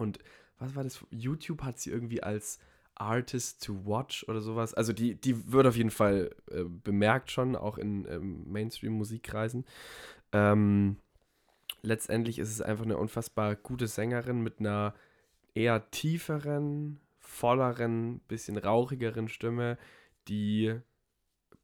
[0.00, 0.18] Und
[0.58, 1.04] was war das?
[1.10, 2.58] YouTube hat sie irgendwie als
[2.94, 4.74] Artist to Watch oder sowas.
[4.74, 9.64] Also die, die wird auf jeden Fall äh, bemerkt schon, auch in ähm, Mainstream-Musikkreisen.
[10.32, 10.96] Ähm,
[11.82, 14.94] letztendlich ist es einfach eine unfassbar gute Sängerin mit einer
[15.54, 19.78] eher tieferen, volleren, bisschen rauchigeren Stimme,
[20.28, 20.78] die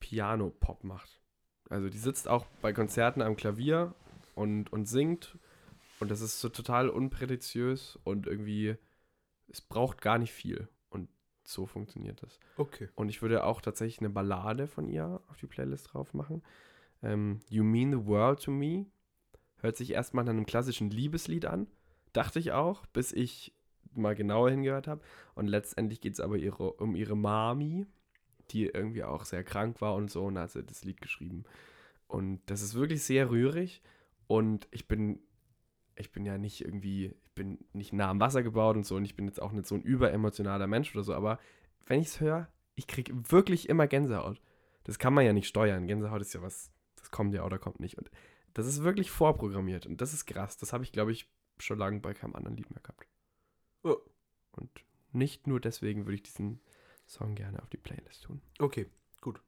[0.01, 1.21] Piano-Pop macht.
[1.69, 3.95] Also die sitzt auch bei Konzerten am Klavier
[4.35, 5.39] und, und singt
[6.01, 8.77] und das ist so total unprätentiös und irgendwie,
[9.49, 11.09] es braucht gar nicht viel und
[11.45, 12.39] so funktioniert das.
[12.57, 12.89] Okay.
[12.95, 16.43] Und ich würde auch tatsächlich eine Ballade von ihr auf die Playlist drauf machen.
[17.03, 18.87] Ähm, you Mean the World to Me.
[19.59, 21.67] Hört sich erstmal nach einem klassischen Liebeslied an.
[22.13, 23.55] Dachte ich auch, bis ich
[23.95, 25.01] mal genauer hingehört habe.
[25.35, 27.87] Und letztendlich geht es aber ihre, um ihre Mami,
[28.51, 30.25] die irgendwie auch sehr krank war und so.
[30.25, 31.45] Und da hat sie das Lied geschrieben.
[32.07, 33.83] Und das ist wirklich sehr rührig.
[34.27, 35.21] Und ich bin,
[35.97, 38.97] ich bin ja nicht irgendwie, ich bin nicht nah am Wasser gebaut und so.
[38.97, 41.15] Und ich bin jetzt auch nicht so ein überemotionaler Mensch oder so.
[41.15, 41.39] Aber
[41.87, 44.41] wenn ich es höre, ich kriege wirklich immer Gänsehaut.
[44.85, 45.87] Das kann man ja nicht steuern.
[45.87, 47.99] Gänsehaut ist ja was, das kommt ja oder kommt nicht.
[47.99, 48.11] Und
[48.55, 49.87] das ist wirklich vorprogrammiert.
[49.87, 50.59] Und das ist krass.
[50.59, 51.29] Das habe ich, glaube ich,
[51.59, 53.07] schon lange bei keinem anderen Lied mehr gehabt.
[53.85, 53.95] Ja.
[54.53, 54.71] Und
[55.13, 56.61] nicht nur deswegen würde ich diesen
[57.07, 58.43] Song gerne auf die Playlist tun.
[58.59, 58.87] Okay,
[59.21, 59.41] gut.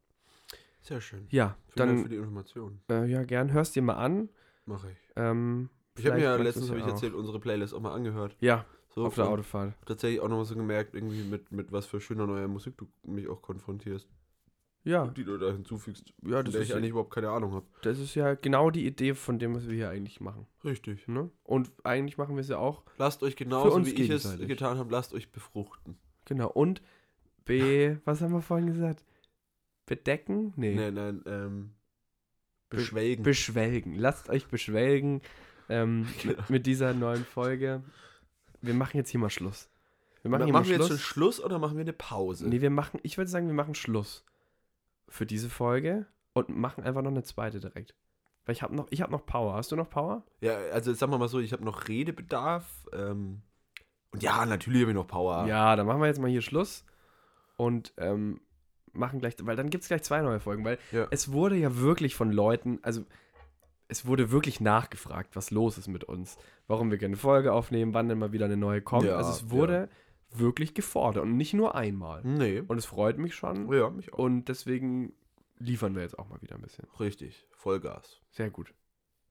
[0.81, 1.27] Sehr schön.
[1.31, 2.81] Ja, Vielen Dank dann, für die Information.
[2.91, 3.53] äh, ja, gern.
[3.53, 4.31] Hörst dir mal an.
[4.65, 4.99] Mache ich.
[5.17, 5.69] Ähm,
[5.99, 8.37] Ich habe mir ja letztens, habe ich erzählt, unsere Playlist auch mal angehört.
[8.41, 9.75] Ja, So, auf der Autofahrt.
[9.87, 13.29] Tatsächlich auch nochmal so gemerkt, irgendwie mit, mit was für schöner neuer Musik du mich
[13.29, 14.09] auch konfrontierst.
[14.85, 16.15] Ja, Die du da hinzufügst.
[16.25, 17.67] ja das, ist ich ja, eigentlich überhaupt keine Ahnung habe.
[17.83, 20.47] das ist ja genau die Idee von dem, was wir hier eigentlich machen.
[20.65, 21.07] Richtig.
[21.09, 21.31] Ne?
[21.43, 22.85] Und eigentlich machen wir es ja auch.
[22.97, 25.99] Lasst euch genauso, uns wie ich es getan habe, lasst euch befruchten.
[26.25, 26.49] Genau.
[26.49, 26.81] Und
[27.45, 29.05] be, was haben wir vorhin gesagt?
[29.85, 30.53] Bedecken?
[30.57, 30.75] Nee.
[30.75, 31.71] Nein, nein, ähm,
[32.71, 33.23] Be- beschwelgen.
[33.25, 33.95] Beschwelgen.
[33.95, 35.21] Lasst euch beschwelgen
[35.69, 37.83] ähm, mit, mit dieser neuen Folge.
[38.61, 39.69] Wir machen jetzt hier mal Schluss.
[40.23, 40.89] Wir machen machen hier mal wir jetzt Schluss.
[40.89, 42.49] schon Schluss oder machen wir eine Pause?
[42.49, 44.25] Nee, wir machen, ich würde sagen, wir machen Schluss
[45.09, 47.95] für diese Folge und machen einfach noch eine zweite direkt.
[48.45, 49.55] Weil ich habe noch, ich hab noch Power.
[49.55, 50.25] Hast du noch Power?
[50.41, 52.65] Ja, also sagen wir mal so, ich habe noch Redebedarf.
[52.93, 53.43] Ähm,
[54.11, 55.47] und ja, natürlich habe ich noch Power.
[55.47, 56.85] Ja, dann machen wir jetzt mal hier Schluss
[57.57, 58.41] und ähm,
[58.93, 61.07] machen gleich, weil dann gibt es gleich zwei neue Folgen, weil Ja.
[61.11, 63.05] es wurde ja wirklich von Leuten, also
[63.89, 66.37] es wurde wirklich nachgefragt, was los ist mit uns,
[66.67, 69.07] warum wir gerne eine Folge aufnehmen, wann denn mal wieder eine neue kommt.
[69.07, 69.89] Ja, also es wurde
[70.31, 72.23] wirklich gefordert und nicht nur einmal.
[72.23, 72.63] Nee.
[72.67, 74.19] Und es freut mich schon Ja, mich auch.
[74.19, 75.15] und deswegen
[75.59, 76.87] liefern wir jetzt auch mal wieder ein bisschen.
[77.01, 77.47] Richtig.
[77.53, 78.21] Vollgas.
[78.31, 78.73] Sehr gut.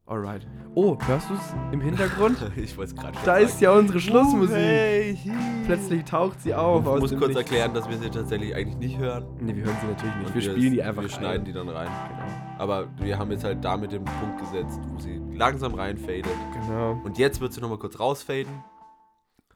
[0.09, 0.47] Alright.
[0.73, 2.37] Oh, hörst du es im Hintergrund?
[2.55, 4.55] ich wollte es gerade schon da ist ja unsere Schlussmusik.
[4.55, 5.19] Hey,
[5.65, 6.85] Plötzlich taucht sie auf.
[6.85, 7.35] Ich muss kurz Nichts.
[7.35, 9.25] erklären, dass wir sie tatsächlich eigentlich nicht hören.
[9.41, 10.27] Nee, wir hören sie natürlich nicht.
[10.27, 11.17] Und wir spielen die einfach Wir rein.
[11.19, 11.89] schneiden die dann rein.
[12.07, 12.57] Genau.
[12.57, 16.25] Aber wir haben jetzt halt damit den Punkt gesetzt, wo sie langsam reinfadet.
[16.53, 17.01] genau.
[17.03, 18.63] Und jetzt wird sie nochmal kurz rausfaden.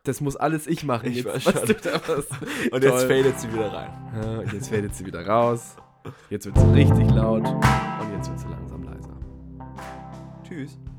[0.03, 1.11] Das muss alles ich machen.
[1.11, 2.69] Ich jetzt, weiß was schon.
[2.73, 3.89] Und jetzt fadet sie wieder rein.
[4.21, 5.77] Ja, jetzt fadet sie wieder raus.
[6.29, 7.47] Jetzt wird sie richtig laut.
[7.47, 8.70] Und jetzt wird sie langsam.
[10.61, 10.90] Tschüss.